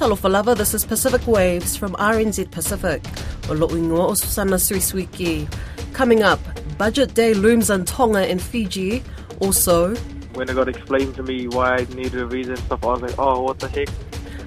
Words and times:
Talofalava, 0.00 0.56
this 0.56 0.72
is 0.72 0.82
Pacific 0.86 1.26
Waves 1.26 1.76
from 1.76 1.92
RNZ 1.96 2.50
Pacific. 2.50 3.02
Olo'ingo 3.50 3.98
o 3.98 4.14
Susana 4.14 4.56
Suisuiki. 4.56 5.46
Coming 5.92 6.22
up, 6.22 6.40
Budget 6.78 7.12
Day 7.12 7.34
looms 7.34 7.68
on 7.68 7.84
Tonga 7.84 8.20
and 8.20 8.40
Fiji. 8.40 9.02
Also, 9.40 9.94
when 10.32 10.48
it 10.48 10.54
got 10.54 10.70
explained 10.70 11.14
to 11.16 11.22
me 11.22 11.48
why 11.48 11.74
I 11.74 11.84
needed 11.94 12.14
a 12.14 12.26
visa 12.26 12.52
and 12.52 12.58
stuff, 12.60 12.82
I 12.82 12.86
was 12.86 13.02
like, 13.02 13.18
oh, 13.18 13.42
what 13.42 13.58
the 13.58 13.68
heck? 13.68 13.90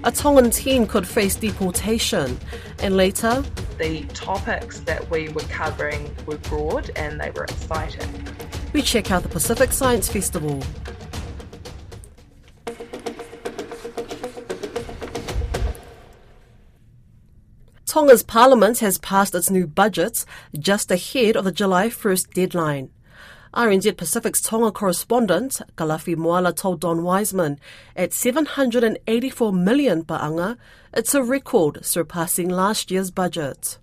A 0.04 0.12
Tongan 0.12 0.50
teen 0.50 0.88
could 0.88 1.08
face 1.08 1.36
deportation. 1.36 2.40
And 2.80 2.98
later, 2.98 3.44
the 3.78 4.06
topics 4.16 4.80
that 4.80 5.08
we 5.12 5.30
were 5.30 5.42
covering 5.42 6.10
were 6.26 6.38
broad 6.38 6.90
and 6.96 7.22
they 7.22 7.30
were 7.30 7.44
exciting. 7.44 8.10
We 8.74 8.82
check 8.82 9.12
out 9.12 9.22
the 9.22 9.30
Pacific 9.30 9.72
Science 9.72 10.10
Festival. 10.10 10.64
Tonga's 17.94 18.24
parliament 18.24 18.80
has 18.80 18.98
passed 18.98 19.36
its 19.36 19.52
new 19.52 19.68
budget 19.68 20.26
just 20.58 20.90
ahead 20.90 21.38
of 21.38 21.46
the 21.46 21.52
July 21.52 21.90
1st 21.90 22.34
deadline. 22.34 22.90
RNZ 23.54 23.96
Pacific's 23.98 24.42
Tonga 24.42 24.72
correspondent, 24.72 25.62
Kalafi 25.78 26.16
Moala 26.16 26.56
told 26.56 26.82
Don 26.82 27.04
Wiseman, 27.04 27.60
at 27.96 28.12
784 28.12 29.54
million 29.54 30.04
paanga, 30.04 30.58
it's 30.92 31.14
a 31.14 31.22
record 31.22 31.86
surpassing 31.86 32.50
last 32.50 32.90
year's 32.90 33.12
budget. 33.12 33.78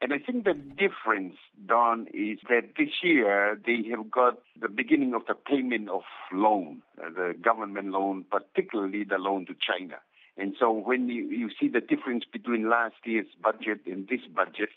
And 0.00 0.12
I 0.12 0.18
think 0.18 0.44
the 0.44 0.54
difference, 0.54 1.34
Don, 1.66 2.06
is 2.14 2.38
that 2.48 2.74
this 2.78 2.90
year 3.02 3.60
they 3.66 3.88
have 3.90 4.08
got 4.08 4.38
the 4.60 4.68
beginning 4.68 5.14
of 5.14 5.22
the 5.26 5.34
payment 5.34 5.88
of 5.88 6.02
loan, 6.32 6.82
uh, 7.04 7.10
the 7.10 7.34
government 7.42 7.88
loan, 7.88 8.24
particularly 8.30 9.02
the 9.02 9.18
loan 9.18 9.46
to 9.46 9.54
China. 9.54 9.96
And 10.36 10.54
so 10.58 10.72
when 10.72 11.08
you, 11.08 11.28
you 11.28 11.50
see 11.60 11.68
the 11.68 11.80
difference 11.80 12.24
between 12.30 12.68
last 12.68 12.94
year's 13.04 13.26
budget 13.42 13.80
and 13.86 14.08
this 14.08 14.20
budget, 14.34 14.70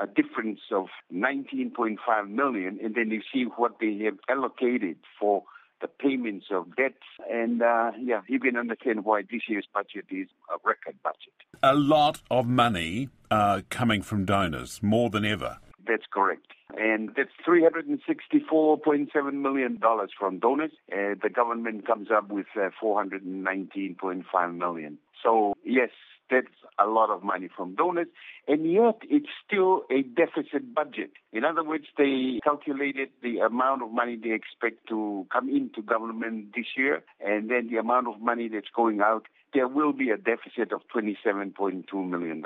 a 0.00 0.06
difference 0.06 0.60
of 0.72 0.86
19.5 1.12 2.30
million, 2.30 2.78
and 2.82 2.94
then 2.94 3.10
you 3.10 3.20
see 3.32 3.44
what 3.56 3.76
they 3.80 3.98
have 4.04 4.16
allocated 4.28 4.96
for 5.20 5.44
the 5.82 5.88
payments 5.88 6.46
of 6.50 6.74
debts. 6.76 7.04
And 7.30 7.62
uh, 7.62 7.92
yeah, 8.00 8.22
you 8.28 8.40
can 8.40 8.56
understand 8.56 9.04
why 9.04 9.22
this 9.22 9.42
year's 9.48 9.66
budget 9.74 10.06
is 10.10 10.28
a 10.48 10.56
record 10.64 10.96
budget. 11.02 11.34
A 11.62 11.74
lot 11.74 12.22
of 12.30 12.46
money 12.46 13.10
uh, 13.30 13.62
coming 13.68 14.00
from 14.00 14.24
donors, 14.24 14.82
more 14.82 15.10
than 15.10 15.24
ever. 15.24 15.58
That's 15.86 16.04
correct. 16.12 16.46
And 16.76 17.10
that's 17.16 17.30
$364.7 17.46 19.32
million 19.34 19.80
from 20.18 20.38
donors. 20.38 20.72
Uh, 20.90 21.14
the 21.22 21.30
government 21.34 21.86
comes 21.86 22.08
up 22.14 22.28
with 22.30 22.46
uh, 22.56 22.70
419.5 22.82 24.56
million. 24.56 24.98
So, 25.22 25.54
yes, 25.64 25.90
that's 26.30 26.46
a 26.78 26.86
lot 26.86 27.10
of 27.10 27.22
money 27.22 27.48
from 27.54 27.74
donors, 27.74 28.06
and 28.48 28.70
yet 28.72 28.98
it's 29.02 29.28
still 29.46 29.82
a 29.90 30.02
deficit 30.02 30.74
budget. 30.74 31.10
In 31.32 31.44
other 31.44 31.62
words, 31.62 31.84
they 31.98 32.40
calculated 32.42 33.10
the 33.22 33.38
amount 33.40 33.82
of 33.82 33.92
money 33.92 34.16
they 34.16 34.32
expect 34.32 34.88
to 34.88 35.26
come 35.30 35.48
into 35.50 35.82
government 35.82 36.54
this 36.56 36.66
year, 36.76 37.02
and 37.20 37.50
then 37.50 37.68
the 37.70 37.76
amount 37.76 38.08
of 38.08 38.20
money 38.20 38.48
that's 38.48 38.70
going 38.74 39.00
out. 39.00 39.26
There 39.52 39.68
will 39.68 39.92
be 39.92 40.08
a 40.08 40.16
deficit 40.16 40.72
of 40.72 40.80
$27.2 40.96 42.08
million. 42.08 42.42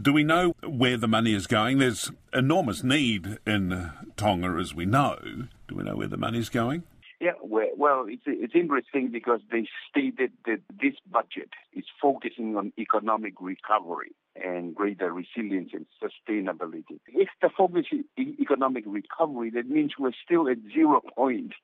Do 0.00 0.12
we 0.12 0.22
know 0.22 0.54
where 0.62 0.96
the 0.96 1.08
money 1.08 1.34
is 1.34 1.48
going? 1.48 1.78
There's 1.78 2.12
enormous 2.32 2.84
need 2.84 3.38
in 3.44 3.90
Tonga, 4.16 4.56
as 4.60 4.72
we 4.72 4.86
know. 4.86 5.18
Do 5.66 5.74
we 5.74 5.82
know 5.82 5.96
where 5.96 6.06
the 6.06 6.16
money 6.16 6.38
is 6.38 6.48
going? 6.48 6.84
Yeah, 7.20 7.32
well, 7.42 8.06
it's, 8.08 8.22
it's 8.26 8.54
interesting 8.54 9.10
because 9.10 9.40
they 9.50 9.66
stated 9.90 10.30
that 10.46 10.60
this 10.80 10.94
budget 11.10 11.50
is 11.72 11.84
focusing 12.00 12.56
on 12.56 12.72
economic 12.78 13.34
recovery 13.40 14.14
and 14.36 14.72
greater 14.72 15.12
resilience 15.12 15.70
and 15.72 15.86
sustainability. 16.00 17.00
If 17.08 17.28
the 17.42 17.50
focus 17.56 17.86
is 17.92 18.04
economic 18.40 18.84
recovery, 18.86 19.50
that 19.50 19.68
means 19.68 19.94
we're 19.98 20.12
still 20.24 20.48
at 20.48 20.58
zero 20.72 21.00
point. 21.16 21.54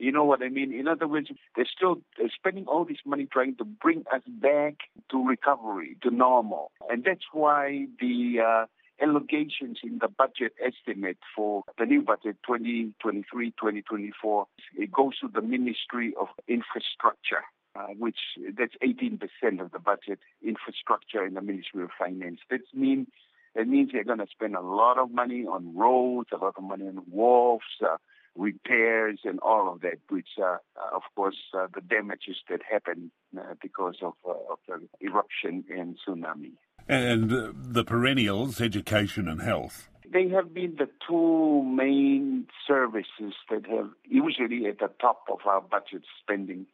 You 0.00 0.12
know 0.12 0.24
what 0.24 0.42
I 0.42 0.48
mean? 0.48 0.72
In 0.72 0.88
other 0.88 1.06
words, 1.06 1.28
they're 1.54 1.68
still 1.70 1.96
spending 2.34 2.64
all 2.66 2.86
this 2.86 3.04
money 3.04 3.28
trying 3.30 3.56
to 3.56 3.64
bring 3.64 4.04
us 4.12 4.22
back 4.26 4.76
to 5.10 5.22
recovery, 5.22 5.98
to 6.02 6.10
normal. 6.10 6.72
And 6.88 7.04
that's 7.04 7.26
why 7.32 7.86
the 8.00 8.38
uh, 8.40 8.64
allocations 9.04 9.76
in 9.84 9.98
the 10.00 10.08
budget 10.08 10.54
estimate 10.64 11.18
for 11.36 11.64
the 11.78 11.84
new 11.84 12.00
budget 12.00 12.38
2023-2024, 12.48 14.46
it 14.78 14.90
goes 14.90 15.18
to 15.20 15.28
the 15.28 15.42
Ministry 15.42 16.14
of 16.18 16.28
Infrastructure. 16.48 17.44
Uh, 17.76 17.86
which 17.96 18.18
that's 18.58 18.74
18% 18.82 19.20
of 19.60 19.70
the 19.70 19.78
budget 19.78 20.18
infrastructure 20.44 21.24
in 21.24 21.34
the 21.34 21.40
Ministry 21.40 21.84
of 21.84 21.90
Finance. 21.96 22.40
That 22.50 22.62
means 22.74 23.06
means 23.54 23.90
they're 23.92 24.02
going 24.02 24.18
to 24.18 24.26
spend 24.28 24.56
a 24.56 24.60
lot 24.60 24.98
of 24.98 25.12
money 25.12 25.44
on 25.46 25.76
roads, 25.76 26.30
a 26.32 26.36
lot 26.36 26.54
of 26.56 26.64
money 26.64 26.88
on 26.88 27.00
wharves, 27.08 27.62
uh, 27.80 27.96
repairs, 28.36 29.20
and 29.24 29.38
all 29.40 29.72
of 29.72 29.80
that, 29.80 29.98
which, 30.08 30.28
uh, 30.42 30.56
of 30.94 31.02
course, 31.14 31.36
uh, 31.54 31.66
the 31.74 31.80
damages 31.80 32.36
that 32.48 32.60
happen 32.68 33.10
uh, 33.38 33.54
because 33.60 33.96
of, 34.02 34.14
uh, 34.26 34.30
of 34.50 34.58
the 34.68 35.06
eruption 35.06 35.64
and 35.70 35.96
tsunami. 35.98 36.52
And 36.88 37.30
the 37.30 37.84
perennials, 37.84 38.60
education 38.60 39.28
and 39.28 39.42
health. 39.42 39.88
They 40.12 40.28
have 40.28 40.52
been 40.52 40.76
the 40.76 40.88
two 41.06 41.62
main 41.62 42.46
services 42.66 43.34
that 43.48 43.66
have 43.66 43.90
usually 44.04 44.66
at 44.66 44.80
the 44.80 44.90
top 45.00 45.24
of 45.30 45.38
our 45.46 45.60
budget 45.60 46.02
spending 46.20 46.66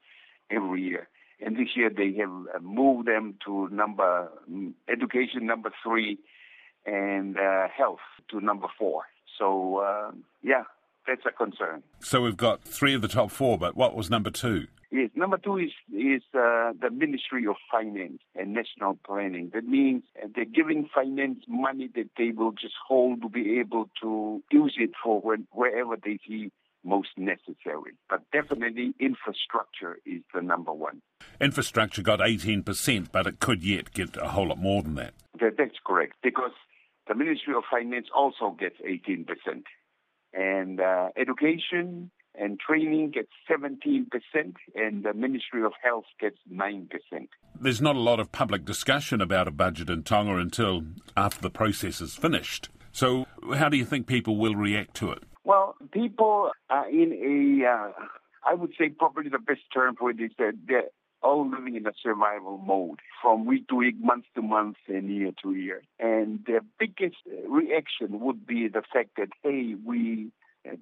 every 0.50 0.82
year. 0.82 1.08
And 1.44 1.56
this 1.56 1.68
year 1.76 1.90
they 1.90 2.14
have 2.18 2.30
uh, 2.30 2.60
moved 2.60 3.08
them 3.08 3.34
to 3.44 3.68
number 3.68 4.30
mm, 4.50 4.72
education 4.88 5.44
number 5.44 5.70
three 5.84 6.18
and 6.86 7.36
uh, 7.36 7.68
health 7.76 8.00
to 8.30 8.40
number 8.40 8.68
four. 8.78 9.02
So 9.38 9.78
uh, 9.78 10.12
yeah, 10.42 10.64
that's 11.06 11.22
a 11.26 11.30
concern. 11.30 11.82
So 12.00 12.22
we've 12.22 12.36
got 12.36 12.62
three 12.62 12.94
of 12.94 13.02
the 13.02 13.08
top 13.08 13.30
four, 13.30 13.58
but 13.58 13.76
what 13.76 13.94
was 13.94 14.10
number 14.10 14.30
two? 14.30 14.66
Yes, 14.92 15.10
number 15.16 15.36
two 15.36 15.58
is 15.58 15.72
is 15.92 16.22
uh, 16.32 16.72
the 16.80 16.90
Ministry 16.90 17.46
of 17.46 17.56
Finance 17.70 18.20
and 18.34 18.54
National 18.54 18.98
Planning. 19.04 19.50
That 19.52 19.64
means 19.64 20.04
they're 20.34 20.44
giving 20.44 20.88
finance 20.94 21.40
money 21.48 21.90
that 21.96 22.10
they 22.16 22.30
will 22.30 22.52
just 22.52 22.74
hold 22.86 23.22
to 23.22 23.28
be 23.28 23.58
able 23.58 23.90
to 24.02 24.42
use 24.52 24.76
it 24.78 24.90
for 25.02 25.20
when, 25.20 25.46
wherever 25.50 25.96
they 26.02 26.18
see 26.26 26.50
most 26.84 27.08
necessary. 27.16 27.92
But 28.08 28.22
definitely 28.32 28.94
infrastructure 29.00 29.98
is 30.06 30.22
the 30.32 30.40
number 30.40 30.72
one. 30.72 31.02
Infrastructure 31.40 32.02
got 32.02 32.20
18%, 32.20 33.08
but 33.10 33.26
it 33.26 33.40
could 33.40 33.64
yet 33.64 33.92
get 33.92 34.16
a 34.16 34.28
whole 34.28 34.48
lot 34.48 34.58
more 34.58 34.82
than 34.82 34.94
that. 34.94 35.14
that 35.40 35.56
that's 35.58 35.76
correct, 35.84 36.14
because 36.22 36.52
the 37.08 37.14
Ministry 37.14 37.54
of 37.54 37.64
Finance 37.70 38.06
also 38.14 38.56
gets 38.58 38.76
18%. 38.80 39.26
And 40.36 40.80
uh, 40.80 41.08
education, 41.16 42.10
and 42.38 42.60
training 42.60 43.10
gets 43.10 43.30
17%, 43.50 44.06
and 44.74 45.02
the 45.02 45.14
Ministry 45.14 45.64
of 45.64 45.72
Health 45.82 46.04
gets 46.20 46.36
9%. 46.52 46.88
There's 47.58 47.80
not 47.80 47.96
a 47.96 48.00
lot 48.00 48.20
of 48.20 48.32
public 48.32 48.64
discussion 48.64 49.20
about 49.20 49.48
a 49.48 49.50
budget 49.50 49.88
in 49.88 50.02
Tonga 50.02 50.36
until 50.36 50.84
after 51.16 51.40
the 51.40 51.50
process 51.50 52.00
is 52.00 52.14
finished. 52.14 52.68
So, 52.92 53.26
how 53.54 53.68
do 53.68 53.76
you 53.76 53.84
think 53.84 54.06
people 54.06 54.36
will 54.36 54.54
react 54.54 54.94
to 54.96 55.10
it? 55.10 55.22
Well, 55.44 55.76
people 55.92 56.50
are 56.70 56.88
in 56.90 57.12
a, 57.12 57.66
uh, 57.66 57.92
I 58.44 58.54
would 58.54 58.72
say 58.78 58.88
probably 58.90 59.28
the 59.28 59.38
best 59.38 59.60
term 59.72 59.96
for 59.96 60.10
it 60.10 60.20
is 60.20 60.32
that 60.38 60.54
they're 60.66 60.90
all 61.26 61.50
living 61.50 61.74
in 61.74 61.86
a 61.86 61.92
survival 62.00 62.58
mode 62.58 63.00
from 63.20 63.46
week 63.46 63.66
to 63.68 63.74
week, 63.74 63.96
month 64.00 64.26
to 64.36 64.42
month, 64.42 64.76
and 64.86 65.10
year 65.10 65.32
to 65.42 65.54
year. 65.54 65.82
And 65.98 66.44
the 66.46 66.60
biggest 66.78 67.16
reaction 67.48 68.20
would 68.20 68.46
be 68.46 68.68
the 68.68 68.82
fact 68.92 69.10
that, 69.16 69.30
hey, 69.42 69.74
we 69.84 70.30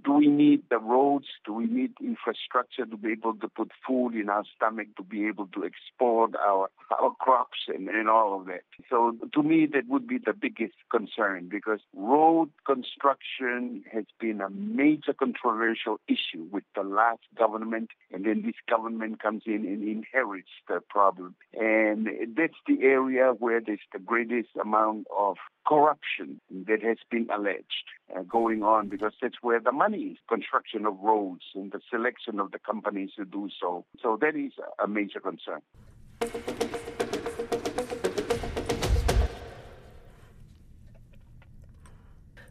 do 0.05 0.12
we 0.12 0.28
need 0.28 0.62
the 0.71 0.78
roads? 0.78 1.27
Do 1.45 1.53
we 1.53 1.67
need 1.67 1.93
infrastructure 2.00 2.87
to 2.87 2.97
be 2.97 3.12
able 3.12 3.34
to 3.37 3.49
put 3.49 3.71
food 3.87 4.14
in 4.14 4.29
our 4.29 4.44
stomach, 4.56 4.88
to 4.97 5.03
be 5.03 5.26
able 5.26 5.47
to 5.49 5.64
export 5.64 6.35
our, 6.37 6.70
our 6.91 7.12
crops 7.20 7.58
and, 7.69 7.88
and 7.88 8.08
all 8.08 8.41
of 8.41 8.47
that? 8.47 8.62
So 8.88 9.17
to 9.32 9.43
me, 9.43 9.67
that 9.73 9.88
would 9.88 10.06
be 10.06 10.19
the 10.19 10.32
biggest 10.32 10.75
concern 10.91 11.49
because 11.50 11.81
road 11.94 12.50
construction 12.67 13.85
has 13.93 14.05
been 14.20 14.41
a 14.41 14.50
major 14.50 15.12
controversial 15.12 16.00
issue 16.08 16.47
with 16.50 16.64
the 16.75 16.82
last 16.82 17.23
government, 17.37 17.91
and 18.12 18.25
then 18.25 18.43
this 18.44 18.55
government 18.69 19.23
comes 19.23 19.43
in 19.47 19.67
and 19.67 19.87
inherits 19.87 20.49
the 20.69 20.81
problem. 20.88 21.35
And 21.53 22.08
that's 22.37 22.55
the 22.67 22.82
area 22.82 23.32
where 23.38 23.61
there's 23.61 23.81
the 23.93 23.99
greatest 23.99 24.50
amount 24.61 25.06
of 25.17 25.37
corruption 25.67 26.41
that 26.67 26.82
has 26.82 26.99
been 27.11 27.29
alleged 27.35 27.88
uh, 28.14 28.23
going 28.23 28.62
on 28.62 28.88
because 28.88 29.12
that's 29.20 29.37
where 29.41 29.61
the 29.61 29.73
money 29.75 30.19
construction 30.29 30.87
of 30.87 30.99
roads 31.00 31.43
and 31.55 31.73
the 31.73 31.81
selection 31.91 32.41
of 32.41 32.53
the 32.53 32.59
companies 32.59 33.11
to 33.17 33.25
do 33.25 33.49
so. 33.61 33.85
So 34.03 34.19
that 34.21 34.37
is 34.37 34.53
a 34.82 34.88
major 34.88 35.21
concern. 35.21 35.61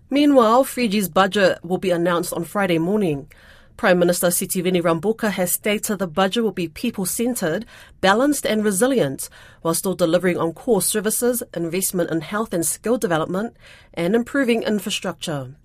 Meanwhile, 0.09 0.65
Fiji's 0.65 1.09
budget 1.09 1.57
will 1.63 1.79
be 1.79 1.89
announced 1.89 2.33
on 2.33 2.43
Friday 2.43 2.77
morning. 2.77 3.31
Prime 3.77 3.97
Minister 3.97 4.27
Sitiveni 4.27 4.79
Rabuka 4.79 5.31
has 5.31 5.51
stated 5.51 5.97
the 5.97 6.05
budget 6.05 6.43
will 6.43 6.51
be 6.51 6.67
people 6.67 7.05
centred, 7.05 7.65
balanced, 7.99 8.45
and 8.45 8.63
resilient, 8.63 9.27
while 9.63 9.73
still 9.73 9.95
delivering 9.95 10.37
on 10.37 10.53
core 10.53 10.83
services, 10.83 11.41
investment 11.55 12.11
in 12.11 12.21
health 12.21 12.53
and 12.53 12.63
skill 12.63 12.99
development, 12.99 13.57
and 13.95 14.13
improving 14.13 14.61
infrastructure. 14.61 15.55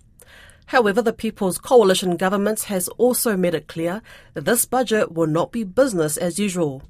However, 0.69 1.01
the 1.01 1.13
People's 1.13 1.57
Coalition 1.57 2.15
government 2.15 2.61
has 2.65 2.87
also 2.89 3.35
made 3.35 3.55
it 3.55 3.67
clear 3.67 4.03
that 4.35 4.45
this 4.45 4.65
budget 4.65 5.11
will 5.11 5.25
not 5.25 5.51
be 5.51 5.63
business 5.63 6.15
as 6.15 6.37
usual, 6.37 6.83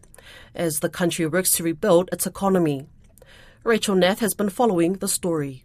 as 0.53 0.79
the 0.79 0.89
country 0.89 1.25
works 1.25 1.51
to 1.51 1.63
rebuild 1.63 2.09
its 2.11 2.27
economy. 2.27 2.87
Rachel 3.63 3.95
Nath 3.95 4.19
has 4.19 4.33
been 4.33 4.49
following 4.49 4.95
the 4.95 5.07
story. 5.07 5.63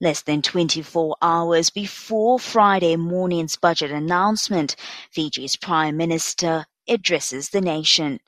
Less 0.00 0.22
than 0.22 0.42
24 0.42 1.14
hours 1.22 1.70
before 1.70 2.40
Friday 2.40 2.96
morning's 2.96 3.54
budget 3.54 3.92
announcement, 3.92 4.74
Fiji's 5.12 5.54
Prime 5.54 5.96
Minister 5.96 6.66
addresses 6.88 7.50
the 7.50 7.60
nation. 7.60 8.18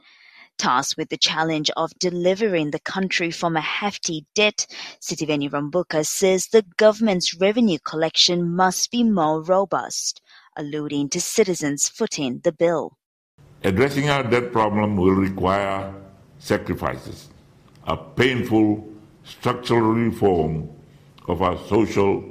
Tasked 0.59 0.97
with 0.97 1.11
the 1.11 1.19
challenge 1.19 1.71
of 1.77 1.93
delivering 1.99 2.71
the 2.71 2.79
country 2.79 3.31
from 3.31 3.57
a 3.57 3.61
hefty 3.61 4.25
debt, 4.35 4.67
Sitiveni 5.01 5.51
Rabuka 5.51 6.07
says 6.07 6.47
the 6.47 6.65
government's 6.77 7.35
revenue 7.35 7.79
collection 7.85 8.55
must 8.55 8.91
be 8.91 9.05
more 9.05 9.43
robust, 9.43 10.23
alluding 10.57 11.11
to 11.11 11.21
citizens 11.21 11.89
footing 11.89 12.41
the 12.43 12.53
bill. 12.53 12.97
Addressing 13.65 14.09
our 14.09 14.23
debt 14.23 14.53
problem 14.53 14.97
will 14.97 15.13
require 15.13 15.93
sacrifices, 16.39 17.29
a 17.87 17.97
painful 17.97 18.89
structural 19.25 19.93
reform 19.93 20.71
of 21.29 21.43
our 21.43 21.59
social 21.67 22.25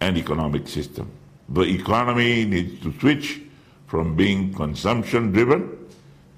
and 0.00 0.16
economic 0.16 0.66
system. 0.66 1.10
The 1.48 1.62
economy 1.62 2.44
needs 2.44 2.82
to 2.82 2.92
switch 2.98 3.40
from 3.86 4.16
being 4.16 4.52
consumption 4.52 5.32
driven 5.32 5.76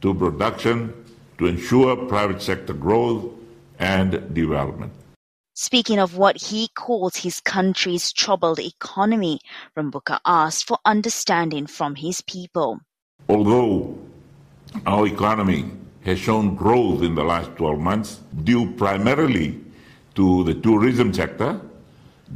to 0.02 0.14
production 0.14 0.94
to 1.40 1.46
ensure 1.46 1.96
private 1.96 2.42
sector 2.42 2.74
growth 2.74 3.24
and 3.78 4.34
development. 4.34 4.92
Speaking 5.54 5.98
of 5.98 6.16
what 6.16 6.36
he 6.36 6.68
calls 6.68 7.16
his 7.16 7.40
country's 7.40 8.12
troubled 8.12 8.60
economy, 8.60 9.40
Rabuka 9.74 10.20
asked 10.26 10.66
for 10.66 10.78
understanding 10.84 11.66
from 11.66 11.94
his 11.94 12.20
people. 12.20 12.80
Although 13.28 13.98
our 14.86 15.06
economy 15.06 15.64
has 16.04 16.18
shown 16.18 16.54
growth 16.54 17.02
in 17.02 17.14
the 17.14 17.24
last 17.24 17.50
12 17.56 17.78
months, 17.78 18.20
due 18.44 18.72
primarily 18.72 19.58
to 20.16 20.44
the 20.44 20.54
tourism 20.54 21.12
sector, 21.14 21.58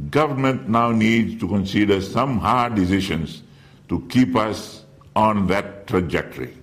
government 0.09 0.67
now 0.67 0.91
needs 0.91 1.39
to 1.39 1.47
consider 1.47 2.01
some 2.01 2.39
hard 2.39 2.73
decisions 2.73 3.43
to 3.87 4.01
keep 4.09 4.35
us 4.35 4.83
on 5.15 5.45
that 5.47 5.85
trajectory. 5.85 6.57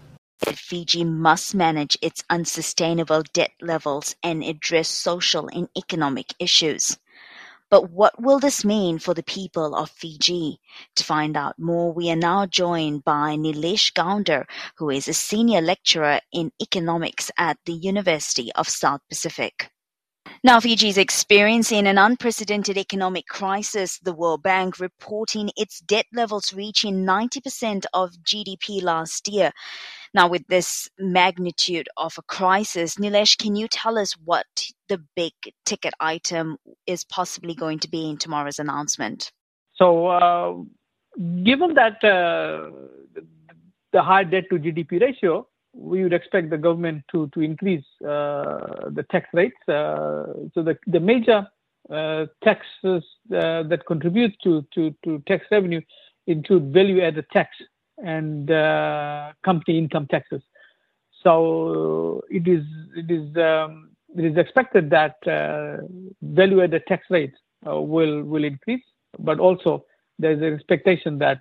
Fiji 0.46 1.04
must 1.04 1.54
manage 1.54 1.98
its 2.00 2.24
unsustainable 2.30 3.22
debt 3.32 3.52
levels 3.60 4.14
and 4.22 4.44
address 4.44 4.88
social 4.88 5.48
and 5.48 5.68
economic 5.76 6.34
issues. 6.38 6.98
But 7.70 7.90
what 7.90 8.20
will 8.20 8.38
this 8.38 8.64
mean 8.66 8.98
for 8.98 9.14
the 9.14 9.22
people 9.22 9.74
of 9.74 9.90
Fiji? 9.90 10.60
To 10.96 11.04
find 11.04 11.38
out 11.38 11.58
more, 11.58 11.90
we 11.90 12.10
are 12.10 12.16
now 12.16 12.44
joined 12.44 13.02
by 13.02 13.34
Nilesh 13.36 13.94
Gounder, 13.94 14.44
who 14.76 14.90
is 14.90 15.08
a 15.08 15.14
senior 15.14 15.62
lecturer 15.62 16.20
in 16.32 16.52
economics 16.60 17.30
at 17.38 17.56
the 17.64 17.72
University 17.72 18.52
of 18.52 18.68
South 18.68 19.00
Pacific. 19.08 19.71
Now, 20.44 20.58
Fiji 20.58 20.88
is 20.88 20.98
experiencing 20.98 21.86
an 21.86 21.98
unprecedented 21.98 22.76
economic 22.76 23.26
crisis, 23.28 24.00
the 24.00 24.12
World 24.12 24.42
Bank 24.42 24.80
reporting 24.80 25.50
its 25.56 25.78
debt 25.78 26.06
levels 26.12 26.52
reaching 26.52 27.04
90% 27.04 27.84
of 27.94 28.10
GDP 28.24 28.82
last 28.82 29.28
year. 29.28 29.52
Now, 30.12 30.26
with 30.26 30.44
this 30.48 30.90
magnitude 30.98 31.88
of 31.96 32.14
a 32.18 32.22
crisis, 32.22 32.96
Nilesh, 32.96 33.38
can 33.38 33.54
you 33.54 33.68
tell 33.68 33.96
us 33.96 34.14
what 34.24 34.46
the 34.88 35.00
big 35.14 35.32
ticket 35.64 35.94
item 36.00 36.56
is 36.88 37.04
possibly 37.04 37.54
going 37.54 37.78
to 37.78 37.88
be 37.88 38.10
in 38.10 38.16
tomorrow's 38.16 38.58
announcement? 38.58 39.30
So, 39.76 40.08
uh, 40.08 40.54
given 41.44 41.74
that 41.74 42.02
uh, 42.02 42.68
the 43.92 44.02
high 44.02 44.24
debt 44.24 44.46
to 44.50 44.58
GDP 44.58 45.00
ratio, 45.00 45.46
we 45.74 46.02
would 46.02 46.12
expect 46.12 46.50
the 46.50 46.58
government 46.58 47.02
to 47.10 47.28
to 47.28 47.40
increase 47.40 47.84
uh, 48.02 48.90
the 48.90 49.04
tax 49.10 49.28
rates. 49.32 49.56
Uh, 49.68 50.26
so 50.54 50.62
the 50.62 50.76
the 50.86 51.00
major 51.00 51.46
uh, 51.90 52.26
taxes 52.44 53.02
uh, 53.34 53.62
that 53.64 53.82
contribute 53.86 54.34
to, 54.42 54.64
to 54.74 54.94
to 55.04 55.22
tax 55.26 55.46
revenue 55.50 55.80
include 56.26 56.72
value 56.72 57.02
added 57.02 57.26
tax 57.32 57.50
and 58.04 58.50
uh, 58.50 59.32
company 59.44 59.78
income 59.78 60.06
taxes. 60.10 60.42
So 61.22 62.22
it 62.30 62.46
is 62.46 62.64
it 62.96 63.10
is 63.10 63.36
um, 63.36 63.90
it 64.16 64.24
is 64.24 64.36
expected 64.36 64.90
that 64.90 65.16
uh, 65.26 65.78
value 66.22 66.62
added 66.62 66.84
tax 66.86 67.06
rates 67.10 67.36
will 67.64 68.22
will 68.22 68.44
increase, 68.44 68.84
but 69.18 69.40
also 69.40 69.84
there's 70.18 70.40
an 70.40 70.54
expectation 70.54 71.18
that 71.18 71.40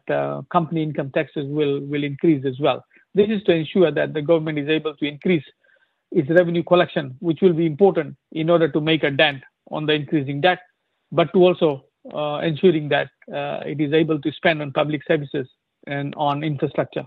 company 0.51 0.83
income 0.83 1.11
taxes 1.13 1.45
will 1.47 1.81
will 1.81 2.03
increase 2.03 2.45
as 2.45 2.59
well. 2.59 2.83
This 3.13 3.29
is 3.29 3.43
to 3.43 3.51
ensure 3.51 3.91
that 3.91 4.13
the 4.13 4.21
government 4.21 4.57
is 4.59 4.69
able 4.69 4.95
to 4.95 5.05
increase 5.05 5.43
its 6.11 6.29
revenue 6.29 6.63
collection, 6.63 7.15
which 7.19 7.39
will 7.41 7.53
be 7.53 7.65
important 7.65 8.15
in 8.31 8.49
order 8.49 8.69
to 8.69 8.81
make 8.81 9.03
a 9.03 9.11
dent 9.11 9.43
on 9.69 9.85
the 9.85 9.93
increasing 9.93 10.41
debt, 10.41 10.59
but 11.11 11.31
to 11.33 11.39
also 11.39 11.85
uh, 12.13 12.39
ensuring 12.39 12.89
that 12.89 13.09
uh, 13.33 13.61
it 13.65 13.79
is 13.79 13.93
able 13.93 14.19
to 14.19 14.31
spend 14.31 14.61
on 14.61 14.71
public 14.71 15.01
services 15.07 15.47
and 15.87 16.13
on 16.15 16.43
infrastructure. 16.43 17.05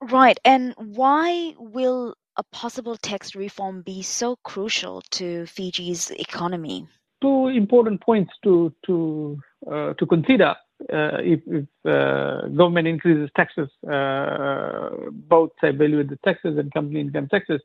Right. 0.00 0.38
And 0.44 0.74
why 0.76 1.54
will 1.58 2.14
a 2.36 2.42
possible 2.52 2.96
tax 2.96 3.34
reform 3.34 3.82
be 3.82 4.02
so 4.02 4.36
crucial 4.44 5.02
to 5.12 5.46
Fiji's 5.46 6.10
economy? 6.12 6.86
Two 7.20 7.48
important 7.48 8.00
points 8.00 8.32
to 8.44 8.72
to 8.86 9.40
uh, 9.70 9.94
to 9.94 10.06
consider 10.06 10.54
if, 10.88 11.40
if 11.46 11.64
uh, 11.84 12.48
government 12.48 12.86
increases 12.86 13.30
taxes, 13.36 13.68
uh, 13.90 14.90
both 15.10 15.50
say 15.60 15.70
value 15.72 16.04
the 16.04 16.18
taxes 16.24 16.58
and 16.58 16.72
company 16.72 17.00
income 17.00 17.28
taxes, 17.28 17.60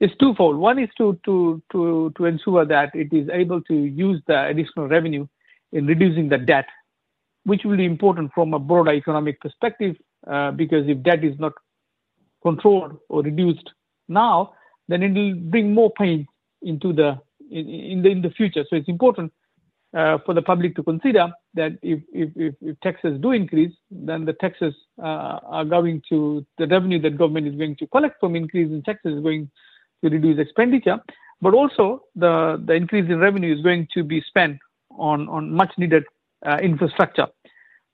is 0.00 0.10
twofold. 0.18 0.56
One 0.56 0.78
is 0.78 0.88
to, 0.98 1.18
to, 1.24 1.62
to, 1.70 2.12
to 2.16 2.24
ensure 2.24 2.64
that 2.64 2.94
it 2.94 3.12
is 3.12 3.28
able 3.32 3.60
to 3.62 3.74
use 3.74 4.20
the 4.26 4.46
additional 4.46 4.88
revenue 4.88 5.26
in 5.70 5.86
reducing 5.86 6.28
the 6.28 6.38
debt, 6.38 6.66
which 7.44 7.62
will 7.64 7.76
be 7.76 7.84
important 7.84 8.32
from 8.34 8.52
a 8.52 8.58
broader 8.58 8.92
economic 8.92 9.40
perspective, 9.40 9.96
uh, 10.26 10.50
because 10.50 10.88
if 10.88 11.02
debt 11.02 11.24
is 11.24 11.38
not 11.38 11.52
controlled 12.42 12.98
or 13.08 13.22
reduced 13.22 13.70
now, 14.08 14.52
then 14.88 15.02
it 15.02 15.12
will 15.12 15.34
bring 15.34 15.72
more 15.72 15.92
pain 15.96 16.26
into 16.62 16.92
the 16.92 17.18
in, 17.50 17.68
in 17.68 18.02
the 18.02 18.10
in 18.10 18.22
the 18.22 18.30
future. 18.30 18.64
So 18.68 18.76
it's 18.76 18.88
important 18.88 19.32
uh, 19.94 20.18
for 20.24 20.34
the 20.34 20.42
public 20.42 20.74
to 20.76 20.82
consider 20.82 21.30
that 21.54 21.72
if, 21.82 22.00
if, 22.12 22.30
if, 22.34 22.54
if, 22.62 22.80
taxes 22.80 23.20
do 23.20 23.32
increase, 23.32 23.72
then 23.90 24.24
the 24.24 24.32
taxes 24.32 24.74
uh, 24.98 25.38
are 25.44 25.64
going 25.64 26.02
to, 26.08 26.44
the 26.58 26.66
revenue 26.66 27.00
that 27.00 27.18
government 27.18 27.46
is 27.46 27.54
going 27.54 27.76
to 27.76 27.86
collect 27.88 28.18
from 28.18 28.34
increase 28.34 28.70
in 28.70 28.82
taxes 28.82 29.16
is 29.16 29.22
going 29.22 29.50
to 30.02 30.10
reduce 30.10 30.38
expenditure. 30.38 30.98
But 31.42 31.54
also, 31.54 32.04
the, 32.14 32.62
the 32.64 32.72
increase 32.72 33.04
in 33.10 33.18
revenue 33.18 33.54
is 33.54 33.62
going 33.62 33.88
to 33.94 34.02
be 34.02 34.22
spent 34.22 34.58
on, 34.90 35.28
on 35.28 35.52
much 35.52 35.72
needed 35.76 36.04
uh, 36.46 36.58
infrastructure. 36.62 37.26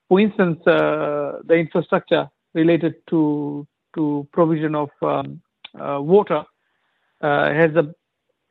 For 0.07 0.19
instance, 0.19 0.65
uh, 0.65 1.39
the 1.45 1.55
infrastructure 1.55 2.29
related 2.53 2.95
to, 3.09 3.67
to 3.95 4.27
provision 4.31 4.75
of 4.75 4.89
um, 5.01 5.41
uh, 5.79 5.99
water 6.01 6.43
uh, 7.21 7.53
has 7.53 7.75
a 7.75 7.93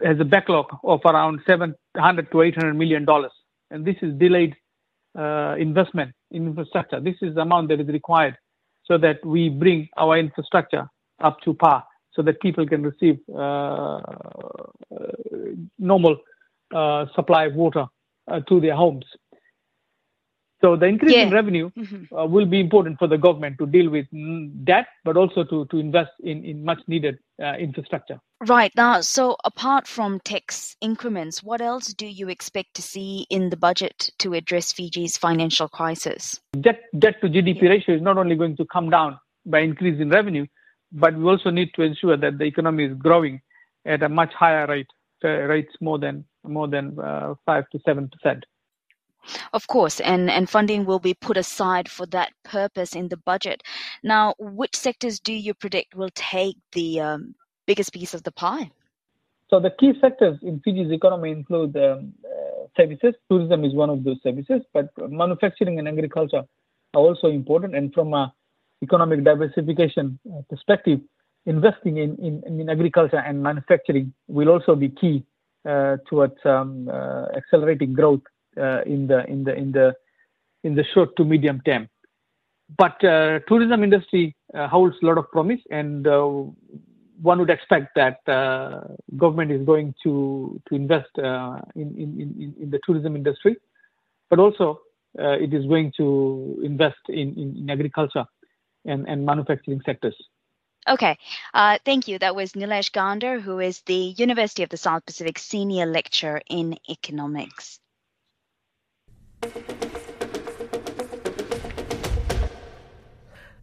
has 0.04 0.20
a 0.20 0.24
backlog 0.24 0.66
of 0.84 1.00
around 1.04 1.40
700 1.44 2.30
to 2.30 2.42
800 2.42 2.74
million 2.74 3.04
dollars 3.04 3.32
and 3.70 3.84
this 3.84 3.96
is 4.02 4.14
delayed 4.18 4.54
uh, 5.18 5.56
investment 5.58 6.12
in 6.30 6.46
infrastructure. 6.46 7.00
This 7.00 7.16
is 7.22 7.34
the 7.34 7.42
amount 7.42 7.68
that 7.68 7.80
is 7.80 7.88
required 7.88 8.36
so 8.84 8.98
that 8.98 9.24
we 9.24 9.48
bring 9.48 9.88
our 9.96 10.18
infrastructure 10.18 10.88
up 11.20 11.40
to 11.40 11.54
par 11.54 11.84
so 12.12 12.22
that 12.22 12.40
people 12.40 12.66
can 12.66 12.82
receive 12.82 13.18
uh, 13.34 13.98
uh 13.98 14.00
normal 15.78 16.16
uh, 16.74 17.06
supply 17.14 17.44
of 17.46 17.54
water 17.54 17.86
uh, 18.30 18.40
to 18.48 18.60
their 18.60 18.74
homes. 18.74 19.04
So 20.60 20.74
the 20.74 20.86
increase 20.86 21.14
yeah. 21.14 21.22
in 21.22 21.30
revenue 21.32 21.70
mm-hmm. 21.70 22.14
uh, 22.14 22.26
will 22.26 22.46
be 22.46 22.58
important 22.58 22.98
for 22.98 23.06
the 23.06 23.16
government 23.16 23.58
to 23.58 23.66
deal 23.66 23.90
with 23.90 24.06
debt, 24.64 24.86
but 25.04 25.16
also 25.16 25.44
to, 25.44 25.66
to 25.66 25.78
invest 25.78 26.10
in, 26.20 26.44
in 26.44 26.64
much 26.64 26.80
needed 26.88 27.18
uh, 27.40 27.54
infrastructure. 27.54 28.18
Right 28.46 28.72
now, 28.76 29.00
so 29.00 29.36
apart 29.44 29.86
from 29.86 30.20
tax 30.20 30.76
increments, 30.80 31.42
what 31.42 31.60
else 31.60 31.94
do 31.94 32.06
you 32.06 32.28
expect 32.28 32.74
to 32.74 32.82
see 32.82 33.26
in 33.30 33.50
the 33.50 33.56
budget 33.56 34.10
to 34.18 34.34
address 34.34 34.72
Fiji's 34.72 35.16
financial 35.16 35.68
crisis? 35.68 36.40
Debt, 36.60 36.80
debt 36.98 37.20
to 37.20 37.28
GDP 37.28 37.62
yeah. 37.62 37.70
ratio 37.70 37.94
is 37.94 38.02
not 38.02 38.18
only 38.18 38.34
going 38.34 38.56
to 38.56 38.64
come 38.66 38.90
down 38.90 39.18
by 39.46 39.60
increase 39.60 40.00
in 40.00 40.10
revenue, 40.10 40.46
but 40.92 41.16
we 41.16 41.24
also 41.24 41.50
need 41.50 41.70
to 41.74 41.82
ensure 41.82 42.16
that 42.16 42.38
the 42.38 42.44
economy 42.44 42.84
is 42.84 42.94
growing 42.94 43.40
at 43.86 44.02
a 44.02 44.08
much 44.08 44.32
higher 44.34 44.66
rate, 44.66 44.88
uh, 45.24 45.28
rates 45.28 45.72
more 45.80 45.98
than 45.98 46.24
more 46.44 46.68
than 46.68 46.98
uh, 46.98 47.34
five 47.44 47.68
to 47.70 47.80
seven 47.84 48.08
percent. 48.08 48.44
Of 49.52 49.66
course, 49.66 50.00
and, 50.00 50.30
and 50.30 50.48
funding 50.48 50.84
will 50.84 50.98
be 50.98 51.14
put 51.14 51.36
aside 51.36 51.88
for 51.88 52.06
that 52.06 52.32
purpose 52.44 52.94
in 52.94 53.08
the 53.08 53.16
budget. 53.16 53.62
Now, 54.02 54.34
which 54.38 54.76
sectors 54.76 55.20
do 55.20 55.32
you 55.32 55.54
predict 55.54 55.94
will 55.94 56.10
take 56.14 56.56
the 56.72 57.00
um, 57.00 57.34
biggest 57.66 57.92
piece 57.92 58.14
of 58.14 58.22
the 58.22 58.32
pie? 58.32 58.70
So 59.50 59.60
the 59.60 59.70
key 59.70 59.94
sectors 60.00 60.38
in 60.42 60.60
Fiji's 60.60 60.92
economy 60.92 61.30
include 61.30 61.76
um, 61.76 62.12
uh, 62.24 62.66
services. 62.76 63.14
Tourism 63.30 63.64
is 63.64 63.74
one 63.74 63.90
of 63.90 64.04
those 64.04 64.18
services, 64.22 64.60
but 64.74 64.90
manufacturing 65.10 65.78
and 65.78 65.88
agriculture 65.88 66.44
are 66.94 67.00
also 67.00 67.28
important. 67.28 67.74
And 67.74 67.92
from 67.92 68.12
a 68.12 68.32
economic 68.82 69.24
diversification 69.24 70.18
uh, 70.30 70.42
perspective, 70.50 71.00
investing 71.46 71.96
in, 71.96 72.16
in, 72.16 72.60
in 72.60 72.68
agriculture 72.68 73.18
and 73.18 73.42
manufacturing 73.42 74.12
will 74.26 74.50
also 74.50 74.74
be 74.74 74.90
key 74.90 75.24
uh, 75.68 75.96
towards 76.08 76.36
um, 76.44 76.88
uh, 76.92 77.26
accelerating 77.36 77.94
growth 77.94 78.20
in 78.86 79.06
the 79.06 79.24
in 80.64 80.74
the 80.74 80.84
short 80.92 81.16
to 81.16 81.24
medium 81.24 81.60
term. 81.64 81.88
But 82.76 83.02
uh, 83.02 83.40
tourism 83.48 83.82
industry 83.82 84.36
uh, 84.54 84.68
holds 84.68 84.96
a 85.02 85.06
lot 85.06 85.16
of 85.16 85.30
promise, 85.30 85.60
and 85.70 86.06
one 87.20 87.38
would 87.38 87.50
expect 87.50 87.94
that 87.96 88.20
uh, 88.28 88.80
government 89.16 89.50
is 89.50 89.64
going 89.64 89.94
to 90.02 90.60
invest 90.70 91.18
uh, 91.18 91.58
in, 91.74 92.54
the 92.70 92.78
tourism 92.84 93.16
industry, 93.16 93.56
but 94.30 94.38
also 94.38 94.80
uh, 95.18 95.32
it 95.32 95.52
is 95.52 95.66
going 95.66 95.92
to 95.96 96.60
invest 96.62 96.98
in, 97.08 97.68
agriculture 97.70 98.24
and, 98.84 99.08
and 99.08 99.24
manufacturing 99.24 99.80
sectors. 99.84 100.14
Okay, 100.86 101.18
uh, 101.52 101.78
thank 101.84 102.08
you. 102.08 102.18
That 102.18 102.36
was 102.36 102.52
Nilesh 102.52 102.92
Gounder, 102.92 103.40
who 103.40 103.58
is 103.58 103.80
the 103.82 104.14
University 104.16 104.62
of 104.62 104.70
the 104.70 104.76
South 104.76 105.04
Pacific 105.04 105.38
Senior 105.38 105.86
Lecturer 105.86 106.40
in 106.48 106.78
Economics. 106.88 107.80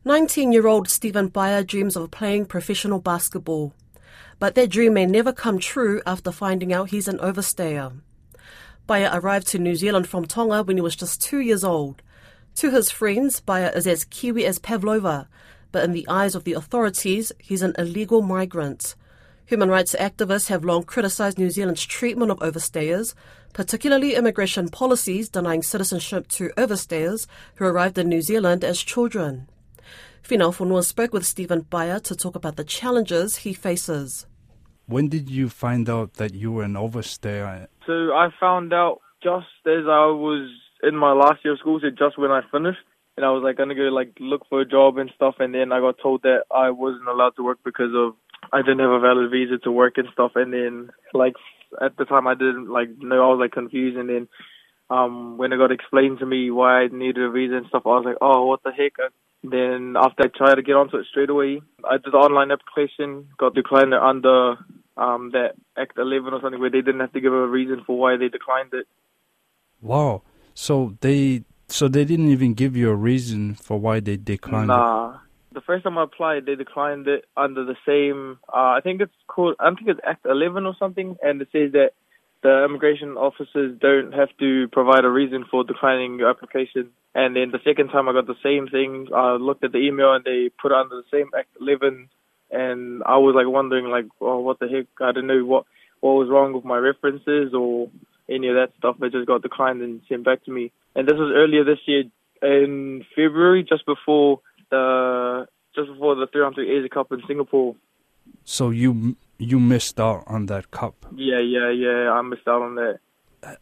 19 0.07 0.51
year 0.51 0.67
old 0.67 0.87
Stephen 0.87 1.29
Bayer 1.29 1.63
dreams 1.63 1.95
of 1.95 2.11
playing 2.11 2.45
professional 2.45 2.99
basketball, 2.99 3.73
but 4.37 4.53
that 4.53 4.69
dream 4.69 4.93
may 4.93 5.07
never 5.07 5.33
come 5.33 5.57
true 5.57 5.99
after 6.05 6.31
finding 6.31 6.71
out 6.71 6.91
he's 6.91 7.07
an 7.07 7.17
overstayer. 7.17 7.99
Bayer 8.85 9.09
arrived 9.11 9.47
to 9.47 9.57
New 9.57 9.75
Zealand 9.75 10.07
from 10.07 10.25
Tonga 10.25 10.61
when 10.61 10.77
he 10.77 10.81
was 10.81 10.95
just 10.95 11.21
two 11.21 11.39
years 11.39 11.63
old. 11.63 12.03
To 12.57 12.69
his 12.69 12.91
friends, 12.91 13.39
Bayer 13.39 13.71
is 13.75 13.87
as 13.87 14.05
Kiwi 14.05 14.45
as 14.45 14.59
Pavlova, 14.59 15.27
but 15.71 15.83
in 15.83 15.91
the 15.91 16.07
eyes 16.07 16.35
of 16.35 16.43
the 16.43 16.53
authorities, 16.53 17.31
he's 17.39 17.63
an 17.63 17.73
illegal 17.77 18.21
migrant. 18.21 18.95
Human 19.47 19.69
rights 19.69 19.95
activists 19.99 20.49
have 20.49 20.63
long 20.63 20.83
criticised 20.83 21.37
New 21.37 21.49
Zealand's 21.49 21.83
treatment 21.83 22.31
of 22.31 22.39
overstayers, 22.39 23.15
particularly 23.55 24.15
immigration 24.15 24.67
policies 24.67 25.29
denying 25.29 25.63
citizenship 25.63 26.27
to 26.27 26.49
overstayers 26.57 27.25
who 27.55 27.63
arrived 27.63 27.97
in 27.97 28.09
New 28.09 28.21
Zealand 28.21 28.65
as 28.65 28.83
children. 28.83 29.47
Finau 30.21 30.53
Fonua 30.53 30.83
spoke 30.83 31.13
with 31.13 31.25
Stephen 31.25 31.61
Bayer 31.61 31.99
to 32.01 32.15
talk 32.17 32.35
about 32.35 32.57
the 32.57 32.65
challenges 32.65 33.37
he 33.37 33.53
faces. 33.53 34.27
When 34.87 35.07
did 35.07 35.29
you 35.29 35.47
find 35.47 35.89
out 35.89 36.15
that 36.15 36.33
you 36.33 36.51
were 36.51 36.63
an 36.63 36.73
overstayer? 36.73 37.67
So 37.87 37.93
I 38.13 38.27
found 38.37 38.73
out 38.73 38.99
just 39.23 39.47
as 39.65 39.85
I 39.87 40.11
was 40.11 40.49
in 40.83 40.97
my 40.97 41.13
last 41.13 41.45
year 41.45 41.53
of 41.53 41.59
school, 41.59 41.79
so 41.79 41.89
just 41.89 42.19
when 42.19 42.31
I 42.31 42.41
finished. 42.51 42.83
And 43.15 43.25
I 43.25 43.31
was 43.31 43.41
like 43.41 43.55
gonna 43.55 43.73
go 43.73 43.83
like 43.83 44.11
look 44.19 44.41
for 44.49 44.59
a 44.59 44.65
job 44.65 44.97
and 44.97 45.09
stuff 45.15 45.35
and 45.39 45.55
then 45.55 45.71
I 45.71 45.79
got 45.79 45.95
told 46.03 46.23
that 46.23 46.43
I 46.53 46.71
wasn't 46.71 47.07
allowed 47.07 47.37
to 47.37 47.45
work 47.45 47.59
because 47.63 47.93
of 47.95 48.15
I 48.51 48.61
didn't 48.61 48.79
have 48.79 48.91
a 48.91 48.99
valid 48.99 49.31
visa 49.31 49.57
to 49.59 49.71
work 49.71 49.93
and 49.95 50.09
stuff 50.11 50.33
and 50.35 50.51
then 50.51 50.89
like 51.13 51.35
at 51.81 51.97
the 51.97 52.05
time 52.05 52.27
I 52.27 52.33
didn't 52.33 52.69
like 52.69 52.89
know 52.99 53.23
I 53.23 53.27
was 53.33 53.39
like 53.39 53.51
confused 53.51 53.97
and 53.97 54.09
then 54.09 54.27
um 54.89 55.37
when 55.37 55.53
it 55.53 55.57
got 55.57 55.71
explained 55.71 56.19
to 56.19 56.25
me 56.25 56.51
why 56.51 56.83
I 56.83 56.87
needed 56.87 57.23
a 57.23 57.31
visa 57.31 57.55
and 57.55 57.67
stuff 57.67 57.83
I 57.85 57.89
was 57.89 58.05
like, 58.05 58.17
Oh, 58.21 58.45
what 58.45 58.61
the 58.63 58.71
heck? 58.71 58.93
Then 59.43 59.95
after 59.97 60.23
I 60.23 60.27
tried 60.35 60.55
to 60.55 60.63
get 60.63 60.75
onto 60.75 60.97
it 60.97 61.05
straight 61.09 61.29
away, 61.29 61.61
I 61.83 61.97
did 61.97 62.13
the 62.13 62.17
online 62.17 62.51
application, 62.51 63.27
got 63.37 63.53
declined 63.53 63.93
under 63.93 64.55
um, 64.97 65.31
that 65.33 65.51
Act 65.77 65.97
11 65.97 66.33
or 66.33 66.41
something 66.41 66.59
where 66.59 66.69
they 66.69 66.81
didn't 66.81 67.01
have 67.01 67.13
to 67.13 67.21
give 67.21 67.33
a 67.33 67.47
reason 67.47 67.83
for 67.85 67.97
why 67.97 68.17
they 68.17 68.29
declined 68.29 68.73
it. 68.73 68.87
Wow. 69.81 70.23
So 70.53 70.95
they 71.01 71.43
so 71.67 71.87
they 71.87 72.05
didn't 72.05 72.29
even 72.29 72.53
give 72.53 72.75
you 72.75 72.89
a 72.89 72.95
reason 72.95 73.55
for 73.55 73.79
why 73.79 73.99
they 73.99 74.17
declined 74.17 74.67
nah. 74.67 75.09
it. 75.09 75.19
The 75.55 75.61
first 75.61 75.85
time 75.85 75.97
I 75.97 76.03
applied, 76.03 76.45
they 76.45 76.55
declined 76.55 77.07
it 77.07 77.23
under 77.37 77.63
the 77.63 77.77
same. 77.87 78.39
Uh, 78.49 78.75
I 78.75 78.81
think 78.83 78.99
it's 78.99 79.15
called. 79.27 79.55
I 79.57 79.73
think 79.73 79.87
it's 79.87 80.01
Act 80.05 80.25
11 80.25 80.65
or 80.65 80.75
something, 80.77 81.15
and 81.23 81.41
it 81.41 81.47
says 81.53 81.71
that 81.71 81.91
the 82.43 82.65
immigration 82.65 83.11
officers 83.15 83.79
don't 83.79 84.11
have 84.11 84.27
to 84.39 84.67
provide 84.73 85.05
a 85.05 85.09
reason 85.09 85.45
for 85.49 85.63
declining 85.63 86.19
your 86.19 86.29
application. 86.29 86.89
And 87.15 87.37
then 87.37 87.51
the 87.51 87.63
second 87.63 87.87
time 87.87 88.09
I 88.09 88.11
got 88.11 88.27
the 88.27 88.35
same 88.43 88.67
thing, 88.67 89.07
I 89.15 89.37
looked 89.37 89.63
at 89.63 89.71
the 89.71 89.77
email 89.77 90.13
and 90.13 90.25
they 90.25 90.49
put 90.61 90.73
it 90.73 90.77
under 90.77 90.97
the 90.97 91.09
same 91.09 91.29
Act 91.37 91.47
11, 91.61 92.09
and 92.51 93.01
I 93.05 93.17
was 93.17 93.33
like 93.33 93.47
wondering 93.47 93.85
like, 93.85 94.05
oh, 94.19 94.39
what 94.39 94.59
the 94.59 94.67
heck? 94.67 94.87
I 94.99 95.13
don't 95.13 95.25
know 95.25 95.45
what 95.45 95.63
what 96.01 96.15
was 96.15 96.27
wrong 96.29 96.51
with 96.51 96.65
my 96.65 96.77
references 96.77 97.53
or 97.53 97.89
any 98.29 98.49
of 98.49 98.55
that 98.55 98.73
stuff. 98.77 98.97
It 99.01 99.13
just 99.13 99.25
got 99.25 99.41
declined 99.41 99.81
and 99.81 100.01
sent 100.09 100.25
back 100.25 100.43
to 100.43 100.51
me. 100.51 100.73
And 100.95 101.07
this 101.07 101.15
was 101.15 101.31
earlier 101.33 101.63
this 101.63 101.79
year 101.85 102.03
in 102.41 103.05
February, 103.15 103.63
just 103.63 103.85
before 103.85 104.41
the 104.69 105.47
just 105.75 105.89
before 105.91 106.15
the 106.15 106.27
300 106.27 106.67
Asia 106.67 106.89
Cup 106.89 107.11
in 107.11 107.21
Singapore. 107.27 107.75
So 108.43 108.69
you 108.69 109.17
you 109.37 109.59
missed 109.59 109.99
out 109.99 110.23
on 110.27 110.45
that 110.47 110.71
cup. 110.71 111.05
Yeah, 111.15 111.39
yeah, 111.39 111.69
yeah. 111.69 112.11
I 112.11 112.21
missed 112.21 112.47
out 112.47 112.61
on 112.61 112.75
that. 112.75 112.99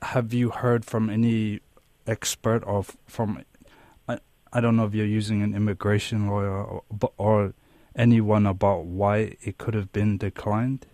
Have 0.02 0.34
you 0.34 0.50
heard 0.50 0.86
from 0.86 1.10
any 1.10 1.62
expert 2.08 2.64
or 2.66 2.84
from 3.08 3.44
I 4.08 4.20
I 4.52 4.62
don't 4.62 4.76
know 4.76 4.86
if 4.86 4.94
you're 4.94 5.06
using 5.06 5.42
an 5.42 5.56
immigration 5.56 6.28
lawyer 6.28 6.64
or, 6.64 6.84
or 7.18 7.54
anyone 7.96 8.46
about 8.46 8.86
why 8.86 9.38
it 9.42 9.58
could 9.58 9.74
have 9.74 9.92
been 9.92 10.18
declined? 10.18 10.86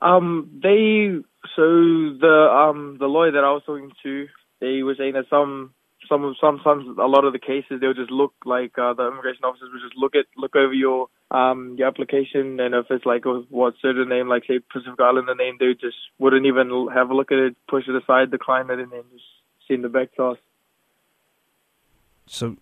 Um, 0.00 0.50
they 0.62 1.22
so 1.54 1.62
the 1.62 2.48
um 2.50 2.96
the 2.98 3.06
lawyer 3.06 3.32
that 3.32 3.44
I 3.44 3.52
was 3.52 3.62
talking 3.64 3.92
to, 4.02 4.26
they 4.60 4.82
were 4.82 4.96
saying 4.96 5.14
that 5.14 5.26
some 5.30 5.74
some 6.08 6.34
sometimes 6.40 6.86
a 6.98 7.06
lot 7.06 7.24
of 7.24 7.32
the 7.32 7.38
cases 7.38 7.80
they'll 7.80 7.94
just 7.94 8.10
look 8.10 8.34
like 8.44 8.76
uh, 8.78 8.92
the 8.94 9.06
immigration 9.06 9.44
officers 9.44 9.70
will 9.72 9.80
just 9.80 9.96
look 9.96 10.14
at 10.14 10.26
look 10.36 10.56
over 10.56 10.72
your 10.72 11.08
um 11.30 11.74
your 11.78 11.88
application 11.88 12.60
and 12.60 12.74
if 12.74 12.86
it's 12.90 13.06
like 13.06 13.24
a, 13.24 13.42
what 13.50 13.74
certain 13.80 14.08
name 14.08 14.28
like 14.28 14.44
say 14.46 14.58
Pacific 14.72 15.00
Islander 15.00 15.34
name 15.34 15.56
they 15.58 15.72
just 15.74 15.96
wouldn't 16.18 16.46
even 16.46 16.88
have 16.94 17.10
a 17.10 17.14
look 17.14 17.32
at 17.32 17.38
it 17.38 17.56
push 17.68 17.84
it 17.88 17.94
aside 17.94 18.30
decline 18.30 18.70
it 18.70 18.78
and 18.78 18.92
then 18.92 19.02
just 19.12 19.24
send 19.68 19.84
it 19.84 19.92
back 19.92 20.14
to 20.16 20.24
us. 20.24 20.38
So 22.26 22.56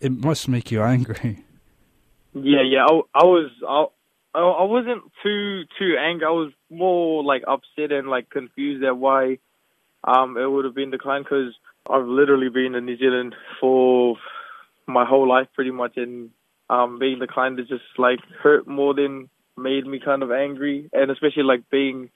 it 0.00 0.12
must 0.12 0.48
make 0.48 0.70
you 0.70 0.82
angry. 0.82 1.44
Yeah, 2.34 2.62
yeah. 2.62 2.84
I, 2.88 3.00
I 3.14 3.24
was 3.24 3.50
I, 4.34 4.40
I 4.40 4.64
wasn't 4.64 5.02
too 5.22 5.62
too 5.78 5.96
angry. 6.00 6.26
I 6.26 6.30
was 6.30 6.52
more 6.70 7.22
like 7.22 7.42
upset 7.46 7.92
and 7.92 8.08
like 8.08 8.30
confused 8.30 8.82
at 8.84 8.96
why 8.96 9.38
um 10.04 10.36
it 10.36 10.46
would 10.50 10.64
have 10.64 10.74
been 10.74 10.90
declined 10.90 11.24
because 11.24 11.54
I've 11.90 12.06
literally 12.06 12.48
been 12.48 12.74
in 12.74 12.86
New 12.86 12.96
Zealand 12.96 13.34
for 13.60 14.16
my 14.86 15.04
whole 15.04 15.28
life 15.28 15.48
pretty 15.54 15.70
much 15.70 15.96
and 15.96 16.30
um 16.70 16.98
being 16.98 17.18
declined 17.18 17.58
is 17.60 17.68
just 17.68 17.84
like 17.98 18.18
hurt 18.42 18.66
more 18.66 18.94
than 18.94 19.28
made 19.56 19.86
me 19.86 20.00
kind 20.04 20.22
of 20.22 20.30
angry 20.32 20.88
and 20.92 21.10
especially 21.10 21.42
like 21.42 21.68
being 21.70 22.10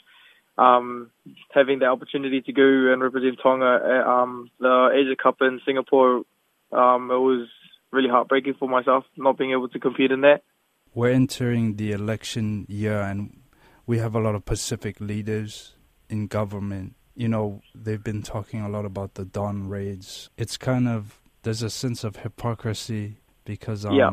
um 0.58 1.11
having 1.52 1.78
the 1.78 1.87
opportunity 1.87 2.40
to 2.40 2.52
go 2.52 2.92
and 2.92 3.02
represent 3.02 3.38
Tonga 3.42 3.80
at 3.85 4.06
um 4.06 4.50
the 4.58 4.90
Asia 4.94 5.16
Cup 5.20 5.37
in 5.40 5.61
Singapore 5.64 6.23
um 6.73 7.11
it 7.11 7.18
was 7.18 7.49
really 7.92 8.08
heartbreaking 8.08 8.54
for 8.58 8.68
myself 8.68 9.04
not 9.16 9.38
being 9.38 9.52
able 9.52 9.68
to 9.68 9.78
compete 9.78 10.11
in 10.11 10.23
that. 10.23 10.42
We're 10.94 11.11
entering 11.11 11.76
the 11.76 11.92
election 11.92 12.66
year 12.68 13.00
and 13.00 13.40
we 13.87 13.99
have 13.99 14.14
a 14.14 14.20
lot 14.20 14.35
of 14.35 14.44
Pacific 14.44 15.00
leaders 15.00 15.75
in 16.08 16.26
government 16.26 16.94
you 17.16 17.28
know, 17.28 17.62
they've 17.75 18.04
been 18.04 18.23
talking 18.23 18.61
a 18.61 18.68
lot 18.68 18.85
about 18.85 19.14
the 19.14 19.25
dawn 19.25 19.68
raids. 19.68 20.30
It's 20.37 20.56
kind 20.56 20.87
of 20.87 21.18
there's 21.46 21.62
a 21.62 21.70
sense 21.70 22.02
of 22.02 22.16
hypocrisy 22.16 23.18
because 23.44 23.87
um 23.87 23.94
yeah. 23.94 24.11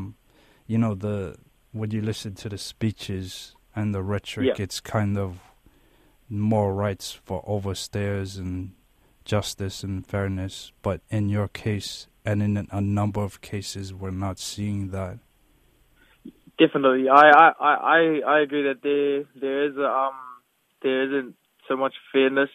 you 0.67 0.77
know 0.77 0.93
the 0.93 1.35
when 1.71 1.89
you 1.89 1.99
listen 1.99 2.35
to 2.35 2.47
the 2.47 2.59
speeches 2.59 3.55
and 3.75 3.93
the 3.93 4.03
rhetoric 4.03 4.55
yeah. 4.55 4.63
it's 4.63 4.79
kind 4.79 5.17
of 5.17 5.39
more 6.29 6.75
rights 6.75 7.11
for 7.11 7.43
overstayers 7.45 8.37
and 8.37 8.73
justice 9.25 9.81
and 9.81 10.05
fairness 10.05 10.71
but 10.83 11.01
in 11.09 11.27
your 11.27 11.47
case 11.47 12.07
and 12.23 12.43
in 12.43 12.67
a 12.69 12.81
number 12.81 13.21
of 13.21 13.41
cases 13.41 13.95
we're 13.95 14.11
not 14.11 14.37
seeing 14.37 14.89
that 14.91 15.17
definitely 16.59 17.09
i 17.09 17.31
i 17.31 17.51
i 17.59 18.19
i 18.27 18.39
agree 18.41 18.61
that 18.61 18.83
there 18.83 19.23
there 19.41 19.65
is 19.65 19.75
a, 19.75 19.85
um 19.85 20.13
there 20.83 21.01
isn't 21.07 21.35
so 21.67 21.75
much 21.75 21.95
fairness 22.11 22.49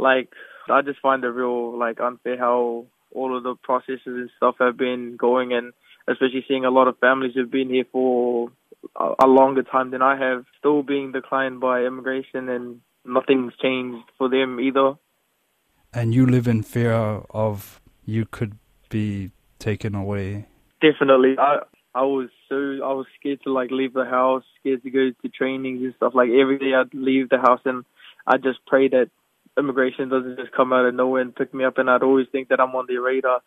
like 0.00 0.32
I 0.68 0.82
just 0.82 1.00
find 1.00 1.24
it 1.24 1.28
real 1.28 1.78
like 1.78 2.00
unfair 2.00 2.38
how 2.38 2.86
all 3.12 3.36
of 3.36 3.42
the 3.42 3.54
processes 3.62 4.00
and 4.06 4.30
stuff 4.36 4.56
have 4.60 4.76
been 4.76 5.16
going, 5.16 5.52
and 5.52 5.72
especially 6.08 6.44
seeing 6.46 6.64
a 6.64 6.70
lot 6.70 6.88
of 6.88 6.98
families 6.98 7.32
who've 7.34 7.50
been 7.50 7.68
here 7.70 7.84
for 7.92 8.50
a, 8.96 9.26
longer 9.26 9.62
time 9.62 9.90
than 9.90 10.02
I 10.02 10.16
have, 10.16 10.44
still 10.58 10.82
being 10.82 11.12
declined 11.12 11.60
by 11.60 11.82
immigration, 11.82 12.48
and 12.48 12.80
nothing's 13.04 13.52
changed 13.60 14.04
for 14.16 14.28
them 14.28 14.58
either. 14.60 14.94
and 15.92 16.14
you 16.14 16.26
live 16.26 16.46
in 16.46 16.62
fear 16.62 16.94
of 17.30 17.80
you 18.04 18.24
could 18.24 18.56
be 18.88 19.30
taken 19.58 19.94
away. 19.94 20.46
Definitely. 20.80 21.36
I 21.38 21.58
I 21.94 22.02
was 22.02 22.28
so 22.48 22.56
I 22.56 22.92
was 22.92 23.06
scared 23.18 23.40
to 23.44 23.52
like 23.52 23.70
leave 23.70 23.92
the 23.92 24.04
house, 24.04 24.44
scared 24.60 24.82
to 24.84 24.90
go 24.90 25.10
to 25.10 25.28
trainings 25.28 25.82
and 25.82 25.94
stuff. 25.96 26.14
Like 26.14 26.30
every 26.30 26.58
day 26.58 26.74
I'd 26.74 26.94
leave 26.94 27.28
the 27.28 27.38
house 27.38 27.60
and 27.64 27.84
I 28.26 28.36
just 28.36 28.64
pray 28.66 28.88
that 28.88 29.10
immigration 29.58 30.08
doesn't 30.08 30.38
just 30.38 30.52
come 30.52 30.72
out 30.72 30.86
of 30.86 30.94
nowhere 30.94 31.22
and 31.22 31.34
pick 31.34 31.52
me 31.52 31.64
up. 31.64 31.78
And 31.78 31.90
I'd 31.90 32.02
always 32.02 32.26
think 32.30 32.48
that 32.48 32.60
I'm 32.60 32.74
on 32.74 32.86
the 32.88 32.98
radar 32.98 33.40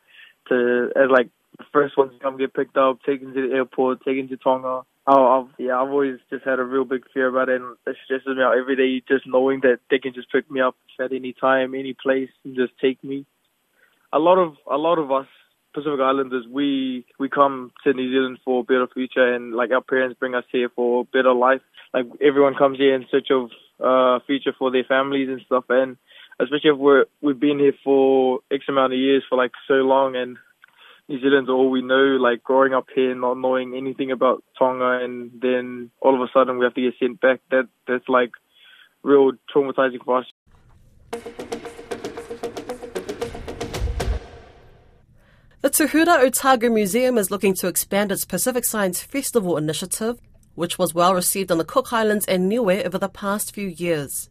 to 0.50 0.90
as 0.96 1.10
like 1.10 1.30
the 1.58 1.66
first 1.72 1.98
one 1.98 2.10
to 2.10 2.20
come 2.20 2.38
get 2.38 2.54
picked 2.54 2.78
up, 2.78 3.00
taken 3.06 3.34
to 3.34 3.50
the 3.50 3.56
airport, 3.56 4.04
taken 4.04 4.28
to 4.30 4.38
Tonga. 4.38 4.82
Oh, 5.06 5.42
I've, 5.42 5.60
yeah, 5.60 5.80
I've 5.82 5.90
always 5.90 6.18
just 6.30 6.46
had 6.46 6.60
a 6.60 6.64
real 6.64 6.86
big 6.86 7.04
fear 7.14 7.28
about 7.28 7.50
it, 7.50 7.62
and 7.62 7.76
it 7.86 7.98
stresses 8.06 8.38
me 8.38 8.42
out 8.42 8.58
every 8.58 8.78
day. 8.78 9.04
Just 9.06 9.28
knowing 9.28 9.60
that 9.62 9.80
they 9.92 10.00
can 10.00 10.14
just 10.14 10.32
pick 10.32 10.50
me 10.50 10.62
up 10.62 10.76
at 11.00 11.12
any 11.12 11.34
time, 11.34 11.76
any 11.76 11.94
place, 11.94 12.30
and 12.46 12.56
just 12.56 12.72
take 12.80 13.04
me. 13.04 13.26
A 14.14 14.20
lot 14.20 14.38
of 14.38 14.56
a 14.72 14.78
lot 14.78 15.00
of 15.00 15.12
us 15.12 15.28
Pacific 15.74 16.00
Islanders, 16.00 16.46
we 16.50 17.06
we 17.20 17.30
come 17.30 17.72
to 17.84 17.94
New 17.94 18.12
Zealand 18.12 18.40
for 18.46 18.62
a 18.62 18.64
better 18.64 18.88
future, 18.94 19.34
and 19.34 19.54
like 19.54 19.72
our 19.72 19.82
parents 19.82 20.18
bring 20.20 20.36
us 20.36 20.46
here 20.52 20.70
for 20.76 21.02
a 21.02 21.06
better 21.06 21.34
life. 21.34 21.62
Like 21.94 22.06
everyone 22.22 22.56
comes 22.56 22.78
here 22.78 22.96
in 22.96 23.06
search 23.10 23.30
of 23.32 23.50
uh, 23.80 24.20
future 24.26 24.54
for 24.58 24.72
their 24.72 24.84
families 24.84 25.30
and 25.30 25.42
stuff, 25.46 25.66
and 25.70 25.98
especially 26.40 26.72
if 26.72 26.78
we're 26.78 27.06
we've 27.22 27.40
been 27.40 27.60
here 27.60 27.74
for 27.84 28.40
X 28.52 28.66
amount 28.68 28.94
of 28.94 29.00
years 29.00 29.24
for 29.30 29.38
like 29.38 29.52
so 29.68 29.76
long, 29.76 30.16
and 30.16 30.38
New 31.08 31.20
Zealand's 31.20 31.50
all 31.50 31.70
we 31.70 31.82
know. 31.82 32.18
Like 32.20 32.44
growing 32.44 32.74
up 32.74 32.88
here, 32.94 33.16
not 33.16 33.38
knowing 33.38 33.76
anything 33.76 34.12
about 34.12 34.44
Tonga, 34.58 35.04
and 35.04 35.32
then 35.42 35.92
all 36.02 36.16
of 36.16 36.22
a 36.22 36.32
sudden 36.34 36.58
we 36.58 36.66
have 36.66 36.74
to 36.76 36.82
get 36.82 36.94
sent 37.00 37.22
back. 37.22 37.42
That 37.52 37.68
that's 37.88 38.08
like 38.08 38.32
real 39.04 39.32
traumatizing 39.54 40.04
for 40.04 40.20
us. 40.20 40.26
The 45.62 45.70
Tuhura 45.70 46.20
Otago 46.22 46.70
Museum 46.70 47.18
is 47.18 47.32
looking 47.32 47.54
to 47.56 47.68
expand 47.68 48.12
its 48.12 48.26
Pacific 48.26 48.66
Science 48.66 49.02
Festival 49.02 49.56
initiative, 49.56 50.20
which 50.56 50.78
was 50.78 50.94
well 50.94 51.14
received 51.14 51.52
on 51.52 51.58
the 51.58 51.66
Cook 51.66 51.92
Islands 51.94 52.26
and 52.26 52.50
Niue 52.50 52.84
over 52.84 52.98
the 52.98 53.10
past 53.10 53.54
few 53.54 53.68
years. 53.68 54.30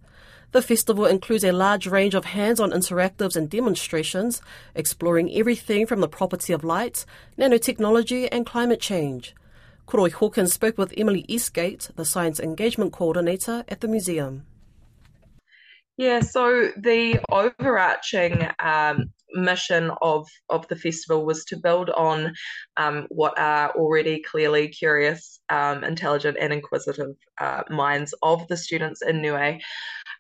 The 0.53 0.63
festival 0.63 1.07
includes 1.07 1.45
a 1.45 1.53
large 1.53 1.87
range 1.87 2.15
of 2.15 2.27
hands 2.27 2.61
on 2.61 2.73
interactives 2.73 3.37
and 3.37 3.49
demonstrations, 3.49 4.43
exploring 4.75 5.33
everything 5.33 5.87
from 5.87 6.01
the 6.01 6.09
property 6.09 6.53
of 6.53 6.63
light, 6.63 7.07
nanotechnology, 7.39 8.29
and 8.31 8.45
climate 8.45 8.81
change. 8.81 9.35
Koroi 9.87 10.13
Hawkins 10.13 10.53
spoke 10.53 10.77
with 10.77 10.93
Emily 10.97 11.25
Eastgate, 11.27 11.91
the 11.97 12.05
Science 12.05 12.39
Engagement 12.39 12.93
Coordinator 12.93 13.65
at 13.69 13.81
the 13.81 13.89
museum. 13.89 14.45
Yeah, 15.97 16.21
so 16.21 16.71
the 16.77 17.21
overarching 17.31 18.49
um, 18.59 19.13
mission 19.35 19.91
of 20.03 20.29
of 20.49 20.67
the 20.69 20.77
festival 20.77 21.25
was 21.25 21.45
to 21.47 21.57
build 21.57 21.91
on 21.91 22.35
um, 22.77 23.07
what 23.11 23.39
are 23.39 23.71
already 23.71 24.23
clearly 24.23 24.69
curious, 24.69 25.41
um, 25.49 25.85
intelligent, 25.85 26.37
and 26.41 26.53
inquisitive 26.53 27.17
uh, 27.41 27.63
minds 27.71 28.15
of 28.23 28.47
the 28.49 28.57
students 28.57 29.03
in 29.03 29.23
Niue. 29.23 29.59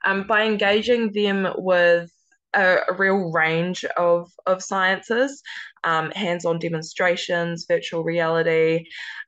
Um, 0.04 0.26
by 0.26 0.44
engaging 0.44 1.12
them 1.12 1.48
with 1.56 2.10
a, 2.54 2.78
a, 2.88 2.94
real 2.94 3.30
range 3.30 3.84
of 3.96 4.30
of 4.46 4.62
sciences, 4.62 5.42
um, 5.84 6.10
hands-on 6.10 6.58
demonstrations, 6.58 7.66
virtual 7.68 8.04
reality, 8.04 8.84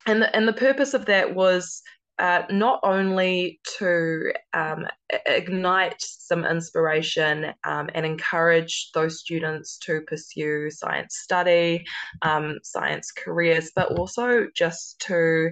and 0.06 0.22
the, 0.22 0.36
and 0.36 0.46
the 0.46 0.52
purpose 0.52 0.94
of 0.94 1.06
that 1.06 1.34
was 1.34 1.82
uh, 2.18 2.42
not 2.50 2.80
only 2.84 3.60
to 3.78 4.32
um, 4.52 4.86
ignite 5.26 6.00
some 6.00 6.44
inspiration 6.44 7.46
um, 7.64 7.90
and 7.94 8.06
encourage 8.06 8.90
those 8.94 9.20
students 9.20 9.78
to 9.78 10.00
pursue 10.02 10.70
science 10.70 11.18
study, 11.18 11.84
um, 12.22 12.58
science 12.62 13.10
careers, 13.10 13.72
but 13.74 13.98
also 13.98 14.46
just 14.54 15.00
to 15.00 15.50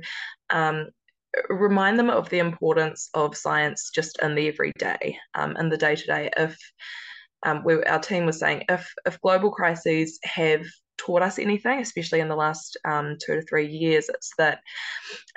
um, 0.50 0.88
remind 1.48 1.98
them 1.98 2.10
of 2.10 2.28
the 2.28 2.38
importance 2.38 3.08
of 3.14 3.36
science 3.36 3.90
just 3.92 4.20
in 4.22 4.34
the 4.34 4.48
everyday, 4.48 5.18
um, 5.34 5.56
in 5.56 5.68
the 5.68 5.76
day 5.76 5.96
to 5.96 6.06
day. 6.06 6.30
If 6.36 6.56
um, 7.44 7.64
we, 7.64 7.82
our 7.84 7.98
team 7.98 8.24
was 8.24 8.38
saying, 8.38 8.64
if 8.68 8.92
if 9.04 9.20
global 9.20 9.50
crises 9.50 10.20
have 10.22 10.64
taught 11.04 11.22
us 11.22 11.38
anything, 11.38 11.80
especially 11.80 12.20
in 12.20 12.28
the 12.28 12.36
last 12.36 12.76
um, 12.84 13.16
two 13.24 13.34
to 13.34 13.42
three 13.42 13.68
years, 13.68 14.08
it's 14.08 14.30
that 14.38 14.60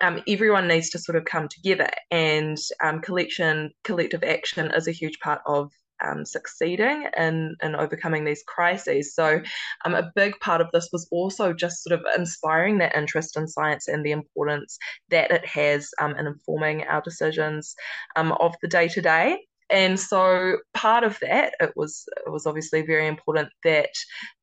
um, 0.01 0.21
everyone 0.27 0.67
needs 0.67 0.89
to 0.91 0.99
sort 0.99 1.15
of 1.15 1.25
come 1.25 1.47
together, 1.47 1.89
and 2.11 2.57
um, 2.83 3.01
collection, 3.01 3.71
collective 3.83 4.23
action 4.23 4.71
is 4.75 4.87
a 4.87 4.91
huge 4.91 5.19
part 5.19 5.41
of 5.45 5.71
um, 6.05 6.25
succeeding 6.25 7.05
and 7.15 7.55
in 7.63 7.75
overcoming 7.75 8.25
these 8.25 8.43
crises. 8.47 9.15
So, 9.15 9.41
um, 9.85 9.95
a 9.95 10.11
big 10.15 10.33
part 10.41 10.61
of 10.61 10.67
this 10.73 10.89
was 10.91 11.07
also 11.11 11.53
just 11.53 11.83
sort 11.83 11.99
of 11.99 12.05
inspiring 12.17 12.77
that 12.79 12.95
interest 12.95 13.37
in 13.37 13.47
science 13.47 13.87
and 13.87 14.05
the 14.05 14.11
importance 14.11 14.77
that 15.09 15.31
it 15.31 15.45
has 15.45 15.89
um, 16.01 16.15
in 16.17 16.27
informing 16.27 16.83
our 16.83 17.01
decisions 17.01 17.75
um, 18.15 18.33
of 18.33 18.53
the 18.61 18.67
day 18.67 18.87
to 18.89 19.01
day 19.01 19.39
and 19.69 19.99
so 19.99 20.57
part 20.73 21.03
of 21.03 21.17
that 21.21 21.53
it 21.59 21.73
was 21.75 22.05
it 22.25 22.29
was 22.29 22.45
obviously 22.45 22.81
very 22.81 23.07
important 23.07 23.49
that 23.63 23.89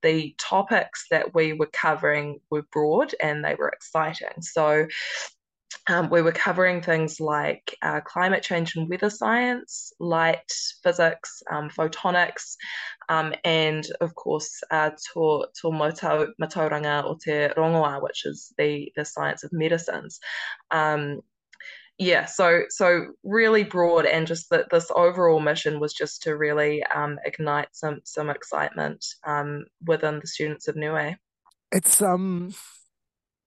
the 0.02 0.34
topics 0.38 1.06
that 1.10 1.34
we 1.34 1.52
were 1.52 1.70
covering 1.72 2.40
were 2.50 2.64
broad 2.72 3.14
and 3.20 3.44
they 3.44 3.54
were 3.54 3.68
exciting 3.68 4.40
so 4.40 4.86
um, 5.88 6.10
we 6.10 6.22
were 6.22 6.32
covering 6.32 6.80
things 6.80 7.18
like 7.18 7.76
uh, 7.82 8.00
climate 8.00 8.42
change 8.42 8.76
and 8.76 8.88
weather 8.88 9.10
science, 9.10 9.92
light 9.98 10.52
physics, 10.82 11.42
um, 11.50 11.70
photonics, 11.70 12.56
um, 13.08 13.34
and 13.44 13.86
of 14.00 14.14
course, 14.14 14.60
uh, 14.70 14.90
to, 14.90 15.46
to 15.60 15.68
o 15.68 15.90
te 15.90 17.30
rongoa, 17.56 18.02
which 18.02 18.26
is 18.26 18.52
the, 18.58 18.92
the 18.94 19.04
science 19.04 19.42
of 19.42 19.52
medicines. 19.52 20.20
Um, 20.70 21.20
yeah, 21.98 22.24
so 22.24 22.62
so 22.68 23.08
really 23.22 23.64
broad, 23.64 24.06
and 24.06 24.26
just 24.26 24.50
that 24.50 24.70
this 24.70 24.90
overall 24.94 25.40
mission 25.40 25.80
was 25.80 25.92
just 25.92 26.22
to 26.22 26.36
really 26.36 26.82
um, 26.84 27.18
ignite 27.24 27.68
some 27.72 28.00
some 28.04 28.30
excitement 28.30 29.04
um, 29.24 29.66
within 29.84 30.18
the 30.20 30.26
students 30.26 30.68
of 30.68 30.76
Niue. 30.76 31.16
It's 31.70 32.02
um 32.02 32.54